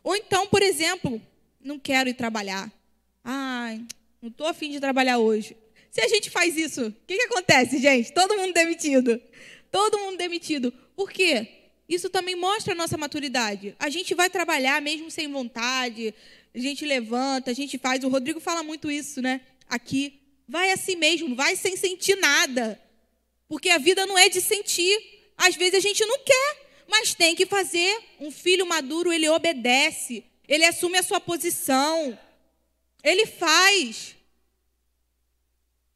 Ou 0.03 0.17
então, 0.17 0.47
por 0.47 0.63
exemplo, 0.63 1.21
não 1.61 1.79
quero 1.79 2.09
ir 2.09 2.15
trabalhar. 2.15 2.73
Ai, 3.25 3.85
não 4.23 4.29
estou 4.29 4.47
afim 4.47 4.71
de 4.71 4.81
trabalhar 4.81 5.19
hoje. 5.19 5.57
Se 5.91 6.01
a 6.01 6.09
gente 6.09 6.31
faz 6.31 6.57
isso, 6.57 6.87
o 6.87 6.95
que, 7.07 7.17
que 7.17 7.23
acontece, 7.25 7.79
gente? 7.79 8.13
Todo 8.13 8.37
mundo 8.37 8.53
demitido. 8.53 9.21
Todo 9.71 9.99
mundo 9.99 10.17
demitido. 10.17 10.73
Por 10.95 11.11
quê? 11.11 11.49
Isso 11.89 12.11
também 12.11 12.37
mostra 12.37 12.75
a 12.75 12.77
nossa 12.77 12.99
maturidade. 12.99 13.75
A 13.79 13.89
gente 13.89 14.15
vai 14.15 14.29
trabalhar 14.29 14.81
mesmo 14.83 15.11
sem 15.11 15.31
vontade, 15.31 16.15
a 16.55 16.59
gente 16.59 16.85
levanta, 16.85 17.51
a 17.51 17.55
gente 17.55 17.79
faz. 17.79 18.05
O 18.05 18.09
Rodrigo 18.09 18.41
fala 18.41 18.63
muito 18.63 18.91
isso, 18.91 19.23
né? 19.23 19.41
Aqui. 19.69 20.21
Vai 20.49 20.73
assim 20.73 20.97
mesmo, 20.97 21.37
vai 21.37 21.55
sem 21.57 21.77
sentir 21.77 22.17
nada. 22.17 22.81
Porque 23.47 23.69
a 23.69 23.77
vida 23.77 24.07
não 24.07 24.17
é 24.17 24.31
de 24.31 24.41
sentir. 24.41 24.99
Às 25.37 25.55
vezes 25.55 25.75
a 25.75 25.81
gente 25.81 26.05
não 26.07 26.19
quer, 26.21 26.67
mas 26.89 27.15
tem 27.15 27.35
que 27.35 27.45
fazer. 27.45 28.01
Um 28.19 28.31
filho 28.31 28.67
maduro, 28.67 29.13
ele 29.13 29.29
obedece. 29.29 30.25
Ele 30.49 30.65
assume 30.65 30.97
a 30.97 31.03
sua 31.03 31.21
posição. 31.21 32.19
Ele 33.05 33.27
faz. 33.27 34.17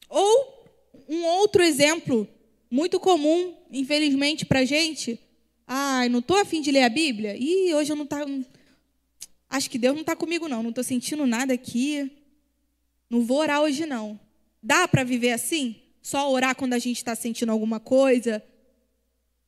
Ou 0.08 0.66
um 1.08 1.24
outro 1.24 1.62
exemplo 1.62 2.28
muito 2.70 3.00
comum, 3.00 3.56
infelizmente, 3.70 4.44
para 4.44 4.66
gente. 4.66 5.18
Ai, 5.66 6.10
não 6.10 6.18
estou 6.18 6.36
afim 6.36 6.60
de 6.60 6.70
ler 6.70 6.82
a 6.82 6.88
Bíblia? 6.90 7.34
Ih, 7.36 7.74
hoje 7.74 7.90
eu 7.90 7.96
não, 7.96 8.06
tá, 8.06 8.26
acho 9.48 9.70
que 9.70 9.78
Deus 9.78 9.94
não 9.94 10.02
está 10.02 10.14
comigo, 10.14 10.46
não. 10.46 10.62
Não 10.62 10.70
estou 10.70 10.84
sentindo 10.84 11.26
nada 11.26 11.54
aqui. 11.54 12.10
Não 13.08 13.24
vou 13.24 13.38
orar 13.38 13.62
hoje, 13.62 13.86
não. 13.86 14.20
Dá 14.62 14.86
para 14.86 15.02
viver 15.02 15.32
assim? 15.32 15.76
Só 16.00 16.30
orar 16.30 16.54
quando 16.54 16.74
a 16.74 16.78
gente 16.78 16.98
está 16.98 17.14
sentindo 17.14 17.50
alguma 17.50 17.80
coisa? 17.80 18.42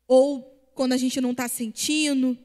Ou 0.09 0.43
quando 0.75 0.93
a 0.93 0.97
gente 0.97 1.21
não 1.21 1.31
está 1.31 1.49
sentindo? 1.49 2.37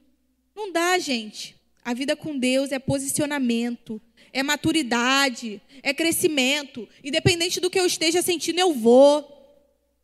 Não 0.55 0.71
dá, 0.71 0.97
gente. 0.99 1.55
A 1.83 1.93
vida 1.93 2.15
com 2.15 2.37
Deus 2.37 2.71
é 2.71 2.77
posicionamento, 2.77 3.99
é 4.31 4.43
maturidade, 4.43 5.61
é 5.81 5.93
crescimento. 5.93 6.87
Independente 7.03 7.59
do 7.59 7.69
que 7.69 7.79
eu 7.79 7.85
esteja 7.85 8.21
sentindo, 8.21 8.59
eu 8.59 8.73
vou. 8.73 9.35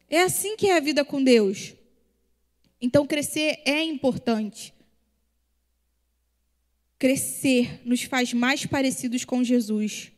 É 0.10 0.22
assim 0.22 0.56
que 0.56 0.68
é 0.68 0.78
a 0.78 0.80
vida 0.80 1.06
com 1.06 1.24
Deus. 1.24 1.74
Então, 2.82 3.06
crescer 3.06 3.62
é 3.66 3.84
importante. 3.84 4.74
Crescer 6.98 7.82
nos 7.86 8.04
faz 8.04 8.34
mais 8.34 8.66
parecidos 8.66 9.26
com 9.26 9.44
Jesus. 9.44 10.12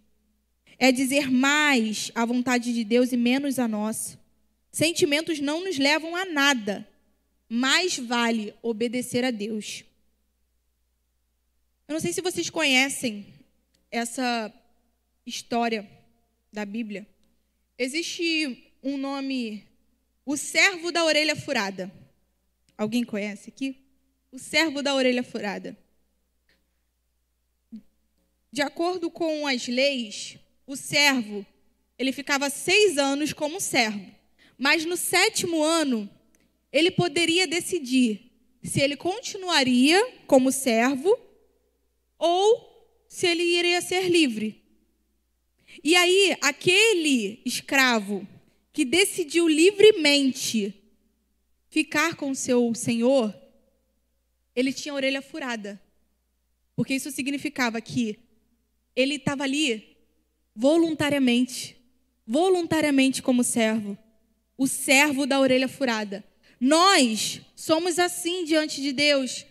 É 0.79 0.91
dizer 0.91 1.31
mais 1.31 2.11
a 2.13 2.25
vontade 2.25 2.73
de 2.73 2.83
Deus 2.83 3.11
e 3.11 3.17
menos 3.17 3.57
a 3.57 3.67
nossa. 3.67 4.19
Sentimentos 4.71 5.39
não 5.39 5.63
nos 5.63 5.77
levam 5.77 6.15
a 6.15 6.25
nada. 6.25 6.87
Mais 7.49 7.97
vale 7.97 8.53
obedecer 8.61 9.23
a 9.23 9.31
Deus. 9.31 9.83
Eu 11.87 11.93
não 11.93 11.99
sei 11.99 12.13
se 12.13 12.21
vocês 12.21 12.49
conhecem 12.49 13.25
essa 13.89 14.53
história 15.25 15.89
da 16.51 16.65
Bíblia. 16.65 17.07
Existe 17.77 18.71
um 18.83 18.97
nome, 18.97 19.63
o 20.25 20.35
servo 20.37 20.91
da 20.91 21.03
orelha 21.03 21.35
furada. 21.35 21.91
Alguém 22.77 23.03
conhece 23.03 23.49
aqui? 23.49 23.77
O 24.31 24.37
servo 24.37 24.83
da 24.83 24.93
orelha 24.93 25.23
furada. 25.23 25.77
De 28.51 28.61
acordo 28.61 29.09
com 29.09 29.47
as 29.47 29.67
leis, 29.67 30.37
o 30.67 30.75
servo 30.75 31.45
ele 31.97 32.11
ficava 32.11 32.49
seis 32.49 32.97
anos 32.97 33.33
como 33.33 33.59
servo, 33.59 34.05
mas 34.57 34.85
no 34.85 34.95
sétimo 34.95 35.63
ano 35.63 36.07
ele 36.71 36.91
poderia 36.91 37.47
decidir 37.47 38.31
se 38.61 38.81
ele 38.81 38.95
continuaria 38.95 40.05
como 40.27 40.51
servo 40.51 41.17
ou 42.19 42.67
se 43.07 43.25
ele 43.25 43.43
iria 43.43 43.81
ser 43.81 44.09
livre. 44.09 44.61
E 45.83 45.95
aí, 45.95 46.35
aquele 46.41 47.41
escravo 47.45 48.27
que 48.73 48.83
decidiu 48.83 49.47
livremente 49.47 50.73
ficar 51.69 52.15
com 52.15 52.33
seu 52.33 52.73
senhor, 52.75 53.33
ele 54.55 54.73
tinha 54.73 54.91
a 54.91 54.95
orelha 54.95 55.21
furada. 55.21 55.81
Porque 56.75 56.93
isso 56.93 57.11
significava 57.11 57.79
que 57.79 58.19
ele 58.95 59.15
estava 59.15 59.43
ali 59.43 59.96
voluntariamente, 60.57 61.77
voluntariamente 62.25 63.21
como 63.21 63.43
servo, 63.43 63.95
o 64.57 64.65
servo 64.65 65.27
da 65.27 65.39
orelha 65.39 65.67
furada. 65.67 66.23
Nós 66.59 67.41
somos 67.55 67.99
assim 67.99 68.43
diante 68.43 68.81
de 68.81 68.91
Deus. 68.91 69.45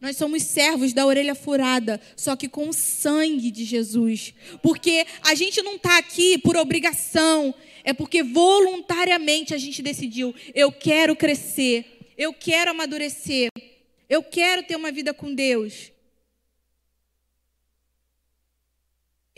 Nós 0.00 0.16
somos 0.16 0.44
servos 0.44 0.94
da 0.94 1.04
orelha 1.04 1.34
furada, 1.34 2.00
só 2.16 2.34
que 2.34 2.48
com 2.48 2.68
o 2.68 2.72
sangue 2.72 3.50
de 3.50 3.64
Jesus. 3.64 4.32
Porque 4.62 5.04
a 5.22 5.34
gente 5.34 5.60
não 5.60 5.74
está 5.74 5.98
aqui 5.98 6.38
por 6.38 6.56
obrigação, 6.56 7.54
é 7.84 7.92
porque 7.92 8.22
voluntariamente 8.22 9.52
a 9.52 9.58
gente 9.58 9.82
decidiu: 9.82 10.34
eu 10.54 10.72
quero 10.72 11.14
crescer, 11.14 12.14
eu 12.16 12.32
quero 12.32 12.70
amadurecer, 12.70 13.50
eu 14.08 14.22
quero 14.22 14.62
ter 14.62 14.76
uma 14.76 14.90
vida 14.90 15.12
com 15.12 15.34
Deus. 15.34 15.92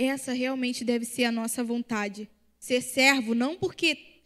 Essa 0.02 0.32
realmente 0.32 0.82
deve 0.82 1.04
ser 1.04 1.24
a 1.24 1.32
nossa 1.32 1.62
vontade. 1.62 2.26
Ser 2.58 2.80
servo 2.80 3.34
não 3.34 3.54
porque 3.54 4.22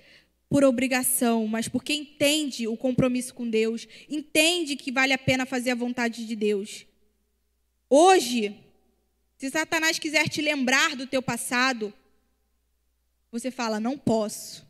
por 0.49 0.63
obrigação, 0.63 1.49
mas 1.49 1.67
porque 1.67 1.93
entende 1.93 2.69
o 2.69 2.77
compromisso 2.77 3.35
com 3.35 3.49
Deus, 3.49 3.89
entende 4.09 4.77
que 4.77 4.93
vale 4.93 5.13
a 5.13 5.19
pena 5.19 5.45
fazer 5.45 5.73
a 5.73 5.75
vontade 5.75 6.29
de 6.29 6.37
Deus. 6.37 6.87
Hoje, 7.91 8.57
se 9.37 9.51
Satanás 9.51 9.99
quiser 9.99 10.29
te 10.29 10.41
lembrar 10.41 10.95
do 10.95 11.09
teu 11.09 11.21
passado, 11.21 11.93
você 13.33 13.51
fala: 13.51 13.81
"Não 13.81 13.99
posso". 13.99 14.65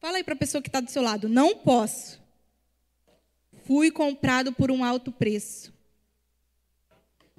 Fala 0.00 0.16
aí 0.16 0.24
para 0.24 0.34
a 0.34 0.38
pessoa 0.38 0.60
que 0.60 0.68
está 0.68 0.80
do 0.80 0.90
seu 0.90 1.02
lado: 1.02 1.28
"Não 1.28 1.58
posso". 1.58 2.20
Fui 3.64 3.92
comprado 3.92 4.52
por 4.52 4.72
um 4.72 4.82
alto 4.82 5.12
preço. 5.12 5.73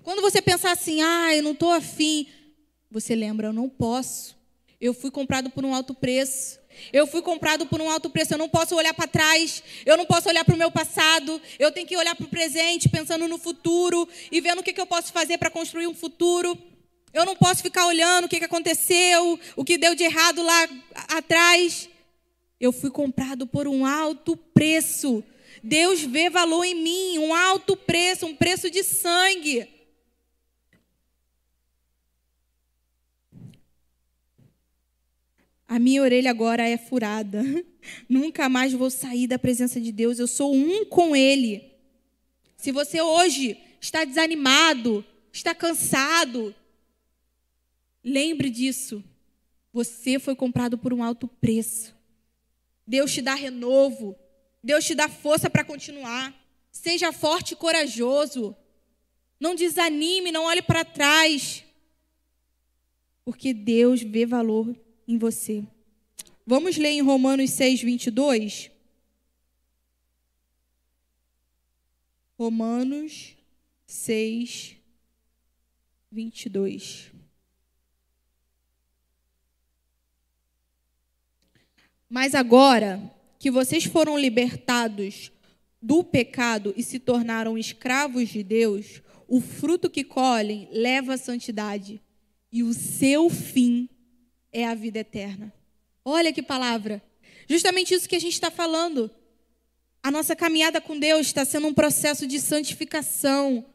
Quando 0.05 0.21
você 0.21 0.39
pensar 0.39 0.71
assim, 0.71 1.01
ah, 1.01 1.35
eu 1.35 1.41
não 1.41 1.53
estou 1.53 1.71
afim, 1.71 2.27
você 2.91 3.15
lembra, 3.15 3.47
eu 3.47 3.53
não 3.53 3.67
posso. 3.67 4.37
Eu 4.79 4.93
fui 4.93 5.09
comprado 5.09 5.49
por 5.49 5.65
um 5.65 5.73
alto 5.73 5.95
preço. 5.95 6.59
Eu 6.93 7.07
fui 7.07 7.23
comprado 7.23 7.65
por 7.65 7.81
um 7.81 7.89
alto 7.89 8.07
preço. 8.11 8.31
Eu 8.31 8.37
não 8.37 8.47
posso 8.47 8.75
olhar 8.75 8.93
para 8.93 9.07
trás. 9.07 9.63
Eu 9.83 9.97
não 9.97 10.05
posso 10.05 10.29
olhar 10.29 10.45
para 10.45 10.53
o 10.53 10.57
meu 10.59 10.69
passado. 10.69 11.41
Eu 11.57 11.71
tenho 11.71 11.87
que 11.87 11.97
olhar 11.97 12.15
para 12.15 12.23
o 12.23 12.29
presente, 12.29 12.87
pensando 12.87 13.27
no 13.27 13.39
futuro 13.39 14.07
e 14.31 14.39
vendo 14.41 14.59
o 14.59 14.63
que, 14.63 14.73
que 14.73 14.79
eu 14.79 14.85
posso 14.85 15.11
fazer 15.11 15.39
para 15.39 15.49
construir 15.49 15.87
um 15.87 15.95
futuro. 15.95 16.55
Eu 17.11 17.25
não 17.25 17.35
posso 17.35 17.63
ficar 17.63 17.87
olhando 17.87 18.25
o 18.25 18.29
que, 18.29 18.37
que 18.37 18.45
aconteceu, 18.45 19.39
o 19.55 19.65
que 19.65 19.75
deu 19.75 19.95
de 19.95 20.03
errado 20.03 20.43
lá 20.43 20.69
atrás. 21.07 21.89
Eu 22.59 22.71
fui 22.71 22.91
comprado 22.91 23.47
por 23.47 23.67
um 23.67 23.83
alto 23.83 24.37
preço. 24.37 25.23
Deus 25.63 26.01
vê 26.01 26.29
valor 26.29 26.63
em 26.63 26.75
mim, 26.75 27.17
um 27.17 27.33
alto 27.33 27.75
preço, 27.75 28.27
um 28.27 28.35
preço 28.35 28.69
de 28.69 28.83
sangue. 28.83 29.73
A 35.67 35.79
minha 35.79 36.01
orelha 36.01 36.29
agora 36.29 36.67
é 36.67 36.77
furada. 36.77 37.43
Nunca 38.07 38.47
mais 38.47 38.73
vou 38.73 38.89
sair 38.89 39.27
da 39.27 39.39
presença 39.39 39.81
de 39.81 39.91
Deus. 39.91 40.19
Eu 40.19 40.27
sou 40.27 40.53
um 40.53 40.85
com 40.85 41.15
Ele. 41.15 41.71
Se 42.55 42.71
você 42.71 43.01
hoje 43.01 43.57
está 43.81 44.03
desanimado, 44.03 45.03
está 45.31 45.53
cansado, 45.53 46.55
lembre 48.03 48.49
disso. 48.49 49.03
Você 49.73 50.19
foi 50.19 50.35
comprado 50.35 50.77
por 50.77 50.93
um 50.93 51.03
alto 51.03 51.27
preço. 51.27 51.95
Deus 52.87 53.11
te 53.11 53.21
dá 53.21 53.33
renovo. 53.33 54.15
Deus 54.63 54.85
te 54.85 54.95
dá 54.95 55.09
força 55.09 55.49
para 55.49 55.63
continuar. 55.63 56.33
Seja 56.71 57.11
forte 57.11 57.53
e 57.53 57.55
corajoso. 57.55 58.55
Não 59.39 59.55
desanime, 59.55 60.31
não 60.31 60.45
olhe 60.45 60.61
para 60.61 60.85
trás. 60.85 61.63
Porque 63.23 63.53
Deus 63.53 64.01
vê 64.01 64.25
valor 64.25 64.75
em 65.07 65.17
você. 65.17 65.63
Vamos 66.45 66.77
ler 66.77 66.91
em 66.91 67.01
Romanos 67.01 67.51
6, 67.51 67.81
22? 67.81 68.71
Romanos 72.37 73.35
6, 73.87 74.75
22. 76.11 77.11
Mas 82.09 82.35
agora 82.35 83.11
que 83.39 83.49
vocês 83.49 83.85
foram 83.85 84.17
libertados 84.17 85.31
do 85.81 86.03
pecado 86.03 86.73
e 86.75 86.83
se 86.83 86.99
tornaram 86.99 87.57
escravos 87.57 88.29
de 88.29 88.43
Deus, 88.43 89.01
o 89.27 89.39
fruto 89.39 89.89
que 89.89 90.03
colhem 90.03 90.67
leva 90.71 91.13
à 91.13 91.17
santidade, 91.17 92.01
e 92.51 92.63
o 92.63 92.73
seu 92.73 93.29
fim 93.29 93.89
é 94.55 94.65
a 94.65 94.73
vida 94.73 94.99
eterna. 94.99 95.53
Olha 96.05 96.31
que 96.31 96.41
palavra. 96.41 97.03
Justamente 97.45 97.93
isso 97.93 98.07
que 98.07 98.15
a 98.15 98.19
gente 98.19 98.33
está 98.33 98.49
falando. 98.49 99.11
A 100.01 100.09
nossa 100.09 100.33
caminhada 100.33 100.79
com 100.79 100.97
Deus 100.97 101.27
está 101.27 101.43
sendo 101.43 101.67
um 101.67 101.73
processo 101.73 102.25
de 102.25 102.39
santificação. 102.39 103.65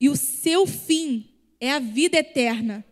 E 0.00 0.08
o 0.08 0.16
seu 0.16 0.66
fim 0.66 1.28
é 1.60 1.70
a 1.72 1.78
vida 1.78 2.16
eterna. 2.16 2.82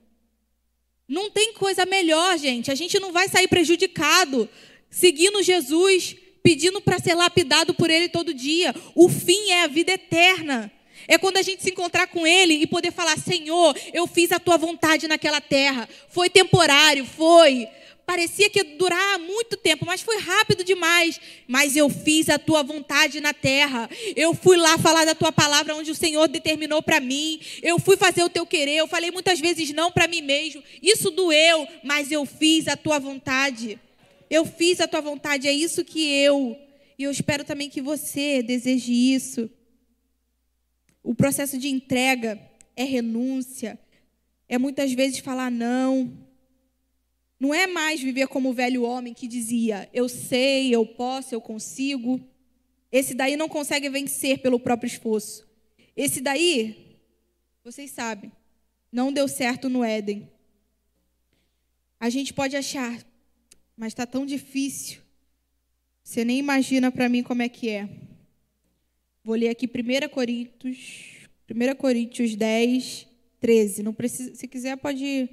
Não 1.08 1.30
tem 1.30 1.54
coisa 1.54 1.86
melhor, 1.86 2.36
gente. 2.36 2.70
A 2.70 2.74
gente 2.74 3.00
não 3.00 3.10
vai 3.10 3.26
sair 3.26 3.48
prejudicado 3.48 4.46
seguindo 4.90 5.42
Jesus, 5.42 6.14
pedindo 6.42 6.78
para 6.82 6.98
ser 6.98 7.14
lapidado 7.14 7.72
por 7.72 7.88
Ele 7.88 8.10
todo 8.10 8.34
dia. 8.34 8.74
O 8.94 9.08
fim 9.08 9.50
é 9.50 9.62
a 9.62 9.66
vida 9.66 9.92
eterna. 9.92 10.70
É 11.08 11.16
quando 11.16 11.38
a 11.38 11.42
gente 11.42 11.62
se 11.62 11.70
encontrar 11.70 12.06
com 12.06 12.26
Ele 12.26 12.54
e 12.54 12.66
poder 12.66 12.92
falar: 12.92 13.18
Senhor, 13.18 13.74
eu 13.94 14.06
fiz 14.06 14.30
a 14.30 14.38
tua 14.38 14.58
vontade 14.58 15.08
naquela 15.08 15.40
terra. 15.40 15.88
Foi 16.10 16.28
temporário, 16.28 17.06
foi. 17.06 17.66
Parecia 18.08 18.48
que 18.48 18.58
ia 18.58 18.64
durar 18.64 19.18
muito 19.18 19.54
tempo, 19.54 19.84
mas 19.84 20.00
foi 20.00 20.18
rápido 20.18 20.64
demais. 20.64 21.20
Mas 21.46 21.76
eu 21.76 21.90
fiz 21.90 22.30
a 22.30 22.38
tua 22.38 22.62
vontade 22.62 23.20
na 23.20 23.34
terra. 23.34 23.88
Eu 24.16 24.32
fui 24.32 24.56
lá 24.56 24.78
falar 24.78 25.04
da 25.04 25.14
tua 25.14 25.30
palavra 25.30 25.74
onde 25.74 25.90
o 25.90 25.94
Senhor 25.94 26.26
determinou 26.26 26.82
para 26.82 27.00
mim. 27.00 27.38
Eu 27.62 27.78
fui 27.78 27.98
fazer 27.98 28.22
o 28.22 28.30
teu 28.30 28.46
querer. 28.46 28.76
Eu 28.76 28.86
falei 28.86 29.10
muitas 29.10 29.40
vezes 29.40 29.74
não 29.74 29.92
para 29.92 30.08
mim 30.08 30.22
mesmo. 30.22 30.62
Isso 30.82 31.10
doeu, 31.10 31.68
mas 31.84 32.10
eu 32.10 32.24
fiz 32.24 32.66
a 32.66 32.78
tua 32.78 32.98
vontade. 32.98 33.78
Eu 34.30 34.46
fiz 34.46 34.80
a 34.80 34.88
tua 34.88 35.02
vontade. 35.02 35.46
É 35.46 35.52
isso 35.52 35.84
que 35.84 36.10
eu. 36.10 36.58
E 36.98 37.04
eu 37.04 37.10
espero 37.10 37.44
também 37.44 37.68
que 37.68 37.82
você 37.82 38.42
deseje 38.42 38.90
isso. 38.90 39.50
O 41.08 41.14
processo 41.14 41.56
de 41.56 41.68
entrega 41.68 42.38
é 42.76 42.84
renúncia, 42.84 43.78
é 44.46 44.58
muitas 44.58 44.92
vezes 44.92 45.20
falar 45.20 45.50
não. 45.50 46.12
Não 47.40 47.54
é 47.54 47.66
mais 47.66 47.98
viver 47.98 48.28
como 48.28 48.50
o 48.50 48.52
velho 48.52 48.82
homem 48.82 49.14
que 49.14 49.26
dizia: 49.26 49.88
eu 49.90 50.06
sei, 50.06 50.68
eu 50.68 50.84
posso, 50.84 51.34
eu 51.34 51.40
consigo. 51.40 52.20
Esse 52.92 53.14
daí 53.14 53.38
não 53.38 53.48
consegue 53.48 53.88
vencer 53.88 54.42
pelo 54.42 54.60
próprio 54.60 54.86
esforço. 54.86 55.48
Esse 55.96 56.20
daí, 56.20 56.98
vocês 57.64 57.90
sabem, 57.90 58.30
não 58.92 59.10
deu 59.10 59.26
certo 59.26 59.70
no 59.70 59.82
Éden. 59.82 60.30
A 61.98 62.10
gente 62.10 62.34
pode 62.34 62.54
achar, 62.54 63.02
mas 63.74 63.94
está 63.94 64.04
tão 64.04 64.26
difícil. 64.26 65.00
Você 66.04 66.22
nem 66.22 66.38
imagina 66.38 66.92
para 66.92 67.08
mim 67.08 67.22
como 67.22 67.40
é 67.40 67.48
que 67.48 67.70
é. 67.70 68.07
Vou 69.24 69.34
ler 69.34 69.48
aqui 69.48 69.66
1 69.66 70.08
Coríntios, 70.08 71.28
1 71.50 71.74
Coríntios 71.76 72.34
10, 72.34 73.06
13. 73.40 73.82
Não 73.82 73.92
precisa, 73.92 74.34
se 74.34 74.48
quiser 74.48 74.76
pode 74.76 75.04
ir. 75.04 75.30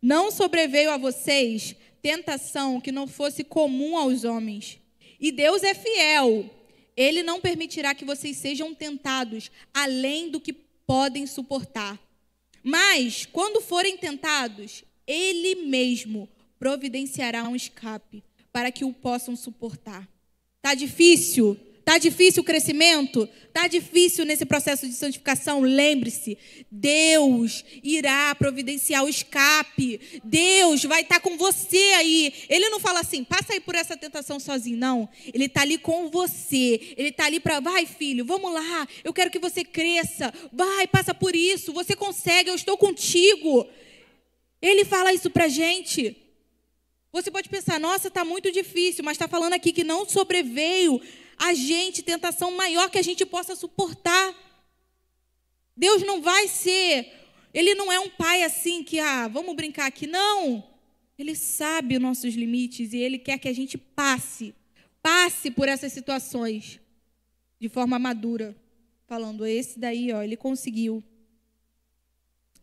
Não 0.00 0.30
sobreveio 0.30 0.90
a 0.90 0.96
vocês 0.96 1.76
tentação 2.00 2.80
que 2.80 2.90
não 2.90 3.06
fosse 3.06 3.44
comum 3.44 3.96
aos 3.96 4.24
homens. 4.24 4.78
E 5.20 5.30
Deus 5.30 5.62
é 5.62 5.72
fiel. 5.72 6.50
Ele 6.96 7.22
não 7.22 7.40
permitirá 7.40 7.94
que 7.94 8.04
vocês 8.04 8.36
sejam 8.36 8.74
tentados 8.74 9.50
além 9.72 10.28
do 10.28 10.40
que 10.40 10.52
podem 10.52 11.26
suportar. 11.26 11.98
Mas, 12.62 13.24
quando 13.26 13.60
forem 13.60 13.96
tentados, 13.96 14.84
Ele 15.06 15.54
mesmo 15.54 16.28
providenciará 16.58 17.48
um 17.48 17.56
escape 17.56 18.22
para 18.52 18.70
que 18.70 18.84
o 18.84 18.92
possam 18.92 19.34
suportar. 19.34 20.08
Tá 20.60 20.74
difícil? 20.74 21.58
Tá 21.84 21.98
difícil 21.98 22.42
o 22.42 22.46
crescimento? 22.46 23.28
Tá 23.52 23.66
difícil 23.66 24.24
nesse 24.24 24.46
processo 24.46 24.86
de 24.86 24.94
santificação? 24.94 25.60
Lembre-se, 25.60 26.38
Deus 26.70 27.64
irá 27.82 28.34
providenciar 28.36 29.04
o 29.04 29.08
escape. 29.08 30.00
Deus 30.22 30.84
vai 30.84 31.02
estar 31.02 31.16
tá 31.16 31.20
com 31.20 31.36
você 31.36 31.94
aí. 31.96 32.32
Ele 32.48 32.68
não 32.68 32.78
fala 32.78 33.00
assim, 33.00 33.24
passa 33.24 33.52
aí 33.52 33.60
por 33.60 33.74
essa 33.74 33.96
tentação 33.96 34.38
sozinho, 34.38 34.78
não. 34.78 35.08
Ele 35.34 35.46
está 35.46 35.62
ali 35.62 35.76
com 35.76 36.08
você. 36.08 36.94
Ele 36.96 37.08
está 37.08 37.26
ali 37.26 37.40
para, 37.40 37.58
vai 37.58 37.84
filho, 37.84 38.24
vamos 38.24 38.52
lá. 38.52 38.86
Eu 39.02 39.12
quero 39.12 39.30
que 39.30 39.40
você 39.40 39.64
cresça. 39.64 40.32
Vai, 40.52 40.86
passa 40.86 41.12
por 41.12 41.34
isso. 41.34 41.72
Você 41.72 41.96
consegue, 41.96 42.48
eu 42.48 42.54
estou 42.54 42.78
contigo. 42.78 43.68
Ele 44.60 44.84
fala 44.84 45.12
isso 45.12 45.28
para 45.30 45.48
gente. 45.48 46.16
Você 47.12 47.30
pode 47.30 47.48
pensar, 47.48 47.78
nossa, 47.78 48.08
está 48.08 48.24
muito 48.24 48.50
difícil, 48.50 49.04
mas 49.04 49.16
está 49.16 49.28
falando 49.28 49.52
aqui 49.52 49.72
que 49.72 49.84
não 49.84 50.08
sobreveio 50.08 50.98
a 51.42 51.54
gente 51.54 52.02
tentação 52.02 52.52
maior 52.52 52.88
que 52.88 52.98
a 52.98 53.02
gente 53.02 53.26
possa 53.26 53.56
suportar. 53.56 54.32
Deus 55.76 56.02
não 56.02 56.22
vai 56.22 56.46
ser, 56.46 57.12
Ele 57.52 57.74
não 57.74 57.90
é 57.90 57.98
um 57.98 58.08
pai 58.08 58.44
assim 58.44 58.84
que, 58.84 59.00
ah, 59.00 59.26
vamos 59.26 59.56
brincar 59.56 59.86
aqui. 59.86 60.06
Não. 60.06 60.62
Ele 61.18 61.34
sabe 61.34 61.96
os 61.96 62.00
nossos 62.00 62.34
limites 62.34 62.92
e 62.92 62.98
Ele 62.98 63.18
quer 63.18 63.38
que 63.38 63.48
a 63.48 63.52
gente 63.52 63.76
passe, 63.76 64.54
passe 65.02 65.50
por 65.50 65.68
essas 65.68 65.92
situações 65.92 66.78
de 67.58 67.68
forma 67.68 67.98
madura. 67.98 68.56
Falando, 69.08 69.44
esse 69.44 69.80
daí, 69.80 70.12
ó, 70.12 70.22
ele 70.22 70.36
conseguiu. 70.36 71.02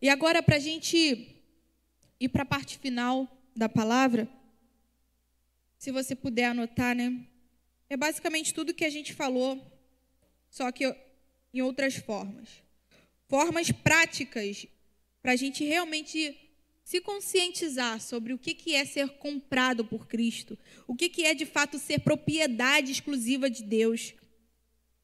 E 0.00 0.08
agora, 0.08 0.42
para 0.42 0.56
a 0.56 0.58
gente 0.58 1.36
ir 2.18 2.28
para 2.30 2.44
a 2.44 2.46
parte 2.46 2.78
final 2.78 3.28
da 3.54 3.68
palavra, 3.68 4.26
se 5.78 5.92
você 5.92 6.16
puder 6.16 6.46
anotar, 6.46 6.96
né? 6.96 7.29
É 7.90 7.96
basicamente 7.96 8.54
tudo 8.54 8.72
que 8.72 8.84
a 8.84 8.90
gente 8.90 9.12
falou, 9.12 9.60
só 10.48 10.72
que 10.72 10.86
em 11.52 11.60
outras 11.60 11.96
formas. 11.96 12.48
Formas 13.28 13.70
práticas 13.70 14.66
para 15.20 15.32
a 15.32 15.36
gente 15.36 15.62
realmente 15.64 16.34
se 16.82 17.02
conscientizar 17.02 18.00
sobre 18.00 18.32
o 18.32 18.38
que 18.38 18.74
é 18.74 18.84
ser 18.86 19.08
comprado 19.18 19.84
por 19.84 20.06
Cristo, 20.06 20.58
o 20.86 20.94
que 20.94 21.22
é 21.24 21.34
de 21.34 21.44
fato 21.44 21.78
ser 21.78 22.00
propriedade 22.00 22.90
exclusiva 22.90 23.50
de 23.50 23.62
Deus. 23.62 24.14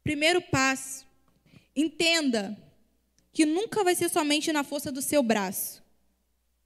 Primeiro 0.02 0.40
passo, 0.40 1.06
entenda 1.74 2.56
que 3.32 3.44
nunca 3.44 3.84
vai 3.84 3.94
ser 3.94 4.08
somente 4.08 4.50
na 4.52 4.64
força 4.64 4.90
do 4.90 5.02
seu 5.02 5.22
braço 5.22 5.84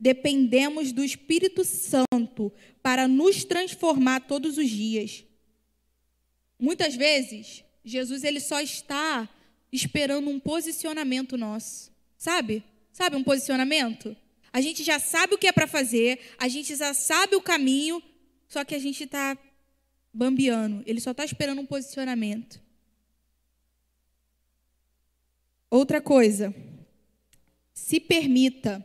dependemos 0.01 0.93
do 0.93 1.05
Espírito 1.05 1.63
Santo 1.63 2.51
para 2.83 3.07
nos 3.07 3.45
transformar 3.45 4.21
todos 4.21 4.57
os 4.57 4.69
dias. 4.71 5.25
Muitas 6.61 6.95
vezes, 6.95 7.65
Jesus 7.85 8.23
ele 8.23 8.39
só 8.39 8.61
está 8.61 9.29
esperando 9.73 10.29
um 10.29 10.39
posicionamento 10.39 11.37
nosso. 11.37 11.91
Sabe? 12.19 12.63
Sabe 12.93 13.17
um 13.17 13.25
posicionamento? 13.25 14.15
A 14.53 14.61
gente 14.61 14.83
já 14.83 14.99
sabe 14.99 15.35
o 15.35 15.39
que 15.39 15.47
é 15.47 15.53
para 15.53 15.67
fazer, 15.67 16.21
a 16.39 16.49
gente 16.49 16.75
já 16.77 16.93
sabe 16.93 17.37
o 17.37 17.41
caminho, 17.41 18.03
só 18.49 18.65
que 18.65 18.75
a 18.75 18.79
gente 18.79 19.05
está 19.05 19.39
bambeando. 20.13 20.83
Ele 20.87 21.01
só 21.01 21.13
está 21.13 21.25
esperando 21.25 21.61
um 21.61 21.67
posicionamento. 21.67 22.61
Outra 25.71 26.01
coisa, 26.01 26.53
se 27.73 28.01
permita 28.01 28.85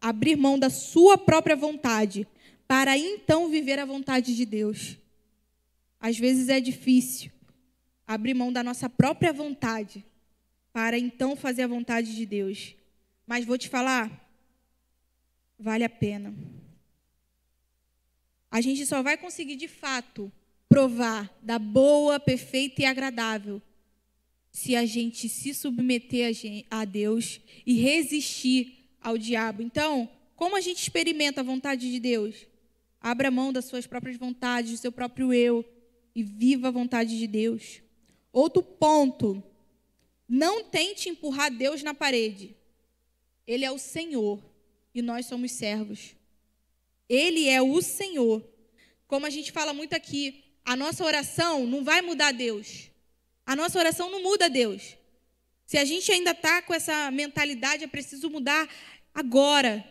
abrir 0.00 0.36
mão 0.36 0.58
da 0.58 0.68
sua 0.68 1.16
própria 1.16 1.56
vontade, 1.56 2.26
para 2.66 2.98
então 2.98 3.48
viver 3.48 3.78
a 3.78 3.86
vontade 3.86 4.34
de 4.34 4.44
Deus. 4.44 4.98
Às 6.04 6.18
vezes 6.18 6.50
é 6.50 6.60
difícil 6.60 7.32
abrir 8.06 8.34
mão 8.34 8.52
da 8.52 8.62
nossa 8.62 8.90
própria 8.90 9.32
vontade, 9.32 10.04
para 10.70 10.98
então 10.98 11.34
fazer 11.34 11.62
a 11.62 11.66
vontade 11.66 12.14
de 12.14 12.26
Deus. 12.26 12.74
Mas 13.26 13.46
vou 13.46 13.56
te 13.56 13.70
falar, 13.70 14.30
vale 15.58 15.82
a 15.82 15.88
pena. 15.88 16.34
A 18.50 18.60
gente 18.60 18.84
só 18.84 19.02
vai 19.02 19.16
conseguir 19.16 19.56
de 19.56 19.66
fato 19.66 20.30
provar 20.68 21.34
da 21.40 21.58
boa, 21.58 22.20
perfeita 22.20 22.82
e 22.82 22.84
agradável 22.84 23.62
se 24.50 24.76
a 24.76 24.84
gente 24.84 25.26
se 25.26 25.54
submeter 25.54 26.36
a 26.70 26.84
Deus 26.84 27.40
e 27.64 27.80
resistir 27.80 28.90
ao 29.00 29.16
diabo. 29.16 29.62
Então, 29.62 30.06
como 30.36 30.54
a 30.54 30.60
gente 30.60 30.82
experimenta 30.82 31.40
a 31.40 31.44
vontade 31.44 31.90
de 31.90 31.98
Deus? 31.98 32.46
Abra 33.00 33.30
mão 33.30 33.50
das 33.50 33.64
suas 33.64 33.86
próprias 33.86 34.18
vontades, 34.18 34.72
do 34.72 34.76
seu 34.76 34.92
próprio 34.92 35.32
eu 35.32 35.64
e 36.14 36.22
viva 36.22 36.68
a 36.68 36.70
vontade 36.70 37.18
de 37.18 37.26
Deus. 37.26 37.80
Outro 38.32 38.62
ponto, 38.62 39.42
não 40.28 40.64
tente 40.64 41.08
empurrar 41.08 41.50
Deus 41.50 41.82
na 41.82 41.94
parede. 41.94 42.56
Ele 43.46 43.64
é 43.64 43.70
o 43.70 43.78
Senhor 43.78 44.42
e 44.94 45.02
nós 45.02 45.26
somos 45.26 45.52
servos. 45.52 46.16
Ele 47.08 47.48
é 47.48 47.60
o 47.60 47.82
Senhor. 47.82 48.42
Como 49.06 49.26
a 49.26 49.30
gente 49.30 49.52
fala 49.52 49.72
muito 49.72 49.94
aqui, 49.94 50.44
a 50.64 50.74
nossa 50.74 51.04
oração 51.04 51.66
não 51.66 51.84
vai 51.84 52.00
mudar 52.00 52.32
Deus. 52.32 52.90
A 53.46 53.54
nossa 53.54 53.78
oração 53.78 54.10
não 54.10 54.22
muda 54.22 54.48
Deus. 54.48 54.96
Se 55.66 55.76
a 55.76 55.84
gente 55.84 56.10
ainda 56.10 56.30
está 56.30 56.62
com 56.62 56.72
essa 56.72 57.10
mentalidade, 57.10 57.84
é 57.84 57.86
preciso 57.86 58.30
mudar 58.30 58.68
agora. 59.14 59.84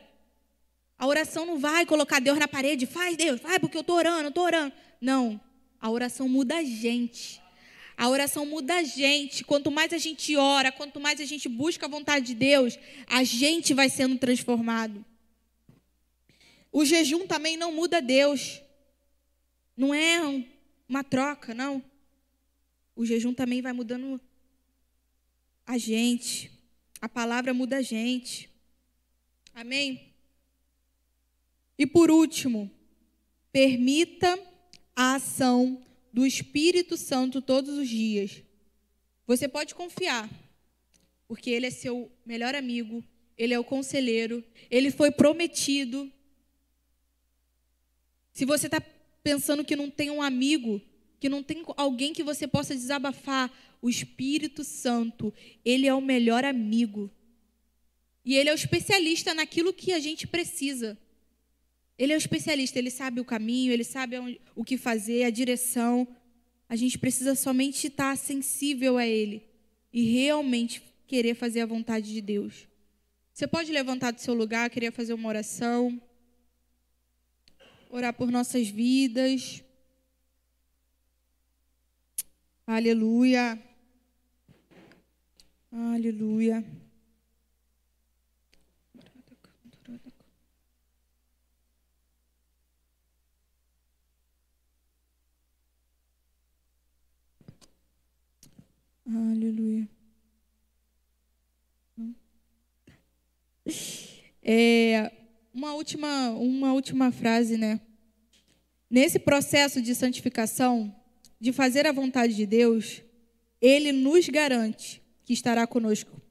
A 0.98 1.06
oração 1.06 1.46
não 1.46 1.60
vai 1.60 1.86
colocar 1.86 2.20
Deus 2.20 2.40
na 2.40 2.48
parede, 2.48 2.86
faz 2.86 3.16
Deus, 3.16 3.40
faz 3.42 3.58
porque 3.60 3.78
eu 3.78 3.82
estou 3.82 3.96
orando, 3.96 4.24
eu 4.24 4.30
estou 4.30 4.44
orando. 4.44 4.74
Não, 5.00 5.40
a 5.84 5.90
oração 5.92 6.30
muda 6.30 6.60
a 6.60 6.64
gente. 6.64 7.42
A 7.98 8.08
oração 8.08 8.46
muda 8.46 8.76
a 8.76 8.84
gente. 8.84 9.44
Quanto 9.44 9.70
mais 9.70 9.92
a 9.92 9.98
gente 9.98 10.34
ora, 10.38 10.72
quanto 10.72 10.98
mais 10.98 11.20
a 11.20 11.26
gente 11.26 11.50
busca 11.50 11.88
a 11.88 11.90
vontade 11.90 12.28
de 12.28 12.36
Deus, 12.36 12.80
a 13.06 13.22
gente 13.26 13.74
vai 13.74 13.90
sendo 13.90 14.18
transformado. 14.18 15.04
O 16.72 16.86
jejum 16.86 17.28
também 17.28 17.58
não 17.58 17.74
muda 17.74 18.02
Deus. 18.02 18.62
Não 19.76 19.94
é 19.94 20.22
uma 20.88 21.04
troca, 21.04 21.54
não. 21.54 21.84
O 22.96 23.06
jejum 23.06 23.34
também 23.34 23.62
vai 23.62 23.74
mudando 23.74 24.22
a 25.68 25.78
gente. 25.78 26.50
A 27.02 27.10
palavra 27.10 27.54
muda 27.54 27.80
a 27.80 27.82
gente. 27.82 28.50
Amém? 29.54 30.14
E 31.78 31.86
por 31.86 32.10
último, 32.10 32.72
permita 33.52 34.40
a 34.96 35.16
ação 35.16 35.82
do 36.12 36.26
Espírito 36.26 36.96
Santo 36.96 37.42
todos 37.42 37.78
os 37.78 37.90
dias. 37.90 38.44
Você 39.26 39.48
pode 39.48 39.74
confiar, 39.74 40.30
porque 41.28 41.50
Ele 41.50 41.66
é 41.66 41.72
seu 41.72 42.12
melhor 42.26 42.56
amigo, 42.56 43.04
Ele 43.38 43.54
é 43.54 43.60
o 43.60 43.64
conselheiro, 43.64 44.44
Ele 44.70 44.92
foi 44.92 45.12
prometido. 45.12 46.12
Se 48.32 48.46
você 48.46 48.68
está 48.68 48.82
pensando 49.24 49.64
que 49.64 49.76
não 49.76 49.90
tem 49.90 50.12
um 50.12 50.22
amigo, 50.22 50.82
que 51.20 51.30
não 51.30 51.42
tem 51.42 51.64
alguém 51.78 52.14
que 52.14 52.24
você 52.24 52.48
possa 52.48 52.76
desabafar, 52.76 53.52
o 53.82 53.90
Espírito 53.90 54.64
Santo, 54.64 55.34
Ele 55.64 55.88
é 55.88 55.94
o 55.94 56.02
melhor 56.02 56.44
amigo. 56.46 57.12
E 58.26 58.36
ele 58.36 58.50
é 58.50 58.54
o 58.54 58.56
especialista 58.56 59.34
naquilo 59.34 59.74
que 59.74 59.92
a 59.92 60.00
gente 60.00 60.26
precisa. 60.26 60.98
Ele 61.98 62.12
é 62.12 62.16
o 62.16 62.18
especialista, 62.18 62.80
ele 62.80 62.90
sabe 62.90 63.20
o 63.22 63.26
caminho, 63.26 63.72
ele 63.72 63.84
sabe 63.84 64.40
o 64.56 64.64
que 64.64 64.78
fazer, 64.78 65.24
a 65.24 65.30
direção. 65.30 66.08
A 66.68 66.76
gente 66.76 66.98
precisa 66.98 67.36
somente 67.36 67.88
estar 67.88 68.18
sensível 68.18 68.98
a 68.98 69.06
ele 69.06 69.44
e 69.92 70.04
realmente 70.04 70.82
querer 71.06 71.36
fazer 71.36 71.62
a 71.62 71.66
vontade 71.66 72.12
de 72.12 72.22
Deus. 72.22 72.68
Você 73.32 73.48
pode 73.48 73.72
levantar 73.72 74.12
do 74.12 74.22
seu 74.22 74.34
lugar, 74.34 74.70
queria 74.70 74.92
fazer 74.92 75.14
uma 75.14 75.30
oração, 75.30 76.02
orar 77.90 78.14
por 78.14 78.32
nossas 78.32 78.68
vidas. 78.68 79.64
Aleluia. 82.66 83.62
Aleluia. 99.06 99.88
É, 104.42 105.12
uma, 105.54 105.74
última, 105.74 106.30
uma 106.32 106.74
última 106.74 107.12
frase, 107.12 107.58
né? 107.58 107.82
Nesse 108.90 109.20
processo 109.20 109.82
de 109.82 109.94
santificação, 109.94 110.94
de 111.40 111.52
fazer 111.52 111.86
a 111.86 111.92
vontade 111.92 112.34
de 112.34 112.46
Deus, 112.46 113.02
Ele 113.62 113.92
nos 113.92 114.30
garante 114.30 115.02
que 115.26 115.34
estará 115.34 115.68
conosco. 115.68 116.22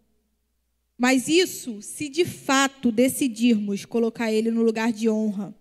Mas 0.97 1.29
isso 1.29 1.83
se 1.83 2.09
de 2.09 2.25
fato 2.25 2.91
decidirmos 2.91 3.85
colocar 3.85 4.33
Ele 4.33 4.51
no 4.51 4.62
lugar 4.62 4.93
de 4.93 5.11
honra. 5.11 5.55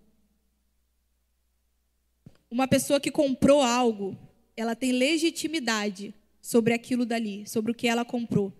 Uma 2.50 2.68
pessoa 2.68 3.00
que 3.00 3.10
comprou 3.10 3.60
algo, 3.60 4.16
ela 4.56 4.74
tem 4.74 4.92
legitimidade 4.92 6.14
sobre 6.42 6.74
aquilo 6.74 7.06
dali, 7.06 7.48
sobre 7.48 7.70
o 7.70 7.74
que 7.74 7.86
ela 7.86 8.04
comprou. 8.04 8.52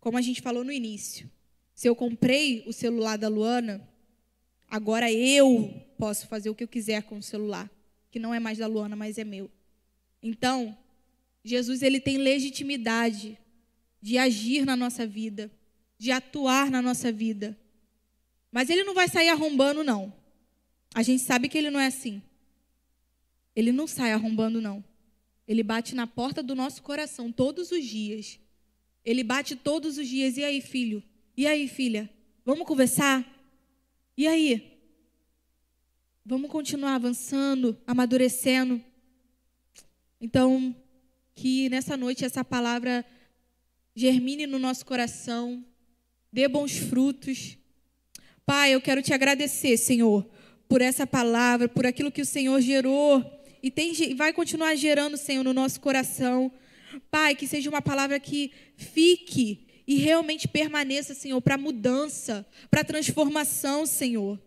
Como 0.00 0.18
a 0.18 0.20
gente 0.20 0.42
falou 0.42 0.64
no 0.64 0.72
início. 0.72 1.30
Se 1.72 1.88
eu 1.88 1.94
comprei 1.94 2.64
o 2.66 2.72
celular 2.72 3.16
da 3.16 3.28
Luana, 3.28 3.88
agora 4.68 5.10
eu 5.10 5.72
posso 5.96 6.26
fazer 6.26 6.50
o 6.50 6.54
que 6.54 6.64
eu 6.64 6.68
quiser 6.68 7.04
com 7.04 7.16
o 7.16 7.22
celular, 7.22 7.70
que 8.10 8.18
não 8.18 8.34
é 8.34 8.40
mais 8.40 8.58
da 8.58 8.66
Luana, 8.66 8.96
mas 8.96 9.16
é 9.16 9.24
meu. 9.24 9.48
Então, 10.20 10.76
Jesus 11.44 11.82
ele 11.82 12.00
tem 12.00 12.18
legitimidade 12.18 13.38
de 14.02 14.18
agir 14.18 14.66
na 14.66 14.76
nossa 14.76 15.06
vida, 15.06 15.50
de 15.96 16.10
atuar 16.10 16.70
na 16.70 16.82
nossa 16.82 17.12
vida. 17.12 17.56
Mas 18.50 18.68
ele 18.68 18.84
não 18.84 18.92
vai 18.92 19.08
sair 19.08 19.28
arrombando 19.28 19.82
não. 19.82 20.12
A 20.94 21.02
gente 21.02 21.22
sabe 21.22 21.48
que 21.48 21.56
ele 21.56 21.70
não 21.70 21.80
é 21.80 21.86
assim. 21.86 22.22
Ele 23.54 23.72
não 23.72 23.86
sai 23.86 24.12
arrombando, 24.12 24.60
não. 24.60 24.84
Ele 25.46 25.62
bate 25.62 25.94
na 25.94 26.06
porta 26.06 26.42
do 26.42 26.54
nosso 26.54 26.82
coração 26.82 27.30
todos 27.30 27.70
os 27.70 27.84
dias. 27.84 28.38
Ele 29.04 29.22
bate 29.22 29.54
todos 29.54 29.98
os 29.98 30.08
dias. 30.08 30.36
E 30.36 30.44
aí, 30.44 30.60
filho? 30.60 31.02
E 31.36 31.46
aí, 31.46 31.68
filha? 31.68 32.08
Vamos 32.44 32.66
conversar? 32.66 33.24
E 34.16 34.26
aí? 34.26 34.78
Vamos 36.24 36.50
continuar 36.50 36.94
avançando, 36.94 37.76
amadurecendo. 37.86 38.82
Então, 40.20 40.74
que 41.34 41.68
nessa 41.68 41.96
noite 41.96 42.24
essa 42.24 42.42
palavra 42.42 43.04
germine 43.94 44.46
no 44.46 44.58
nosso 44.58 44.86
coração, 44.86 45.64
dê 46.32 46.48
bons 46.48 46.76
frutos. 46.76 47.58
Pai, 48.46 48.74
eu 48.74 48.80
quero 48.80 49.02
te 49.02 49.12
agradecer, 49.12 49.76
Senhor, 49.76 50.26
por 50.68 50.80
essa 50.80 51.06
palavra, 51.06 51.68
por 51.68 51.86
aquilo 51.86 52.10
que 52.10 52.22
o 52.22 52.26
Senhor 52.26 52.60
gerou 52.60 53.22
e 53.64 53.70
tem, 53.70 54.14
vai 54.14 54.30
continuar 54.30 54.74
gerando, 54.74 55.16
Senhor, 55.16 55.42
no 55.42 55.54
nosso 55.54 55.80
coração. 55.80 56.52
Pai, 57.10 57.34
que 57.34 57.46
seja 57.46 57.70
uma 57.70 57.80
palavra 57.80 58.20
que 58.20 58.52
fique 58.76 59.66
e 59.86 59.94
realmente 59.94 60.46
permaneça, 60.46 61.14
Senhor, 61.14 61.40
para 61.40 61.56
mudança, 61.56 62.46
para 62.70 62.84
transformação, 62.84 63.86
Senhor. 63.86 64.38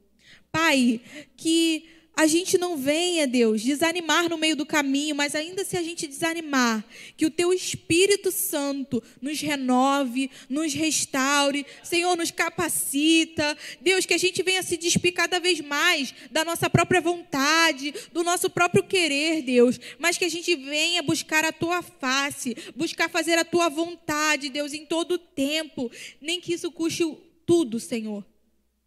Pai, 0.51 1.01
que 1.35 1.89
a 2.17 2.25
gente 2.25 2.57
não 2.57 2.75
venha, 2.75 3.27
Deus, 3.27 3.61
desanimar 3.61 4.27
no 4.27 4.39
meio 4.39 4.55
do 4.55 4.65
caminho, 4.65 5.15
mas 5.15 5.35
ainda 5.35 5.63
se 5.63 5.77
a 5.77 5.83
gente 5.83 6.07
desanimar, 6.07 6.83
que 7.15 7.27
o 7.27 7.29
teu 7.29 7.53
Espírito 7.53 8.31
Santo 8.31 9.03
nos 9.21 9.39
renove, 9.39 10.31
nos 10.49 10.73
restaure, 10.73 11.63
Senhor, 11.83 12.17
nos 12.17 12.31
capacita. 12.31 13.55
Deus, 13.81 14.07
que 14.07 14.15
a 14.15 14.17
gente 14.17 14.41
venha 14.41 14.63
se 14.63 14.77
despir 14.77 15.13
cada 15.13 15.39
vez 15.39 15.61
mais 15.61 16.11
da 16.31 16.43
nossa 16.43 16.67
própria 16.67 16.99
vontade, 16.99 17.93
do 18.11 18.23
nosso 18.23 18.49
próprio 18.49 18.81
querer, 18.81 19.43
Deus, 19.43 19.79
mas 19.99 20.17
que 20.17 20.25
a 20.25 20.29
gente 20.29 20.55
venha 20.55 21.03
buscar 21.03 21.45
a 21.45 21.51
tua 21.51 21.83
face, 21.83 22.57
buscar 22.75 23.11
fazer 23.11 23.37
a 23.37 23.45
tua 23.45 23.69
vontade, 23.69 24.49
Deus, 24.49 24.73
em 24.73 24.87
todo 24.87 25.11
o 25.11 25.19
tempo, 25.19 25.91
nem 26.19 26.41
que 26.41 26.55
isso 26.55 26.71
custe 26.71 27.03
tudo, 27.45 27.79
Senhor. 27.79 28.25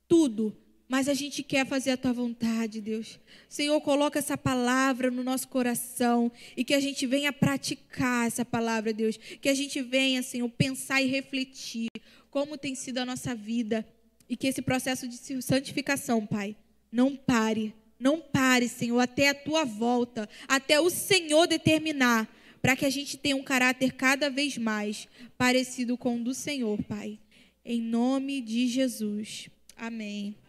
Tudo 0.09 0.60
mas 0.91 1.09
a 1.09 1.15
gente 1.15 1.45
quer 1.45 1.65
fazer 1.65 1.93
a 1.93 1.97
tua 1.97 2.13
vontade, 2.13 2.81
Deus. 2.81 3.21
Senhor, 3.49 3.81
coloca 3.81 4.19
essa 4.19 4.37
palavra 4.37 5.09
no 5.09 5.23
nosso 5.23 5.47
coração 5.47 6.33
e 6.57 6.65
que 6.65 6.75
a 6.75 6.81
gente 6.81 7.07
venha 7.07 7.33
praticar 7.33 8.27
essa 8.27 8.45
palavra, 8.45 8.93
Deus. 8.93 9.17
Que 9.41 9.49
a 9.49 9.55
gente 9.55 9.81
venha, 9.81 10.21
Senhor, 10.21 10.49
pensar 10.49 11.01
e 11.01 11.07
refletir 11.07 11.87
como 12.29 12.59
tem 12.59 12.75
sido 12.75 12.99
a 12.99 13.07
nossa 13.07 13.37
vida 13.37 13.87
e 14.29 14.37
que 14.37 14.49
esse 14.49 14.61
processo 14.61 15.07
de 15.07 15.17
santificação, 15.41 16.27
Pai, 16.27 16.57
não 16.91 17.15
pare. 17.15 17.73
Não 17.97 18.21
pare, 18.21 18.69
Senhor, 18.69 18.99
até 18.99 19.29
a 19.29 19.35
tua 19.35 19.65
volta, 19.65 20.29
até 20.49 20.81
o 20.81 20.91
Senhor 20.91 21.47
determinar, 21.47 22.29
para 22.61 22.75
que 22.75 22.85
a 22.85 22.91
gente 22.91 23.17
tenha 23.17 23.37
um 23.37 23.45
caráter 23.45 23.93
cada 23.93 24.29
vez 24.29 24.59
mais 24.59 25.07
parecido 25.39 25.97
com 25.97 26.17
o 26.17 26.25
do 26.25 26.35
Senhor, 26.35 26.83
Pai. 26.83 27.17
Em 27.65 27.81
nome 27.81 28.41
de 28.41 28.67
Jesus. 28.67 29.49
Amém. 29.77 30.40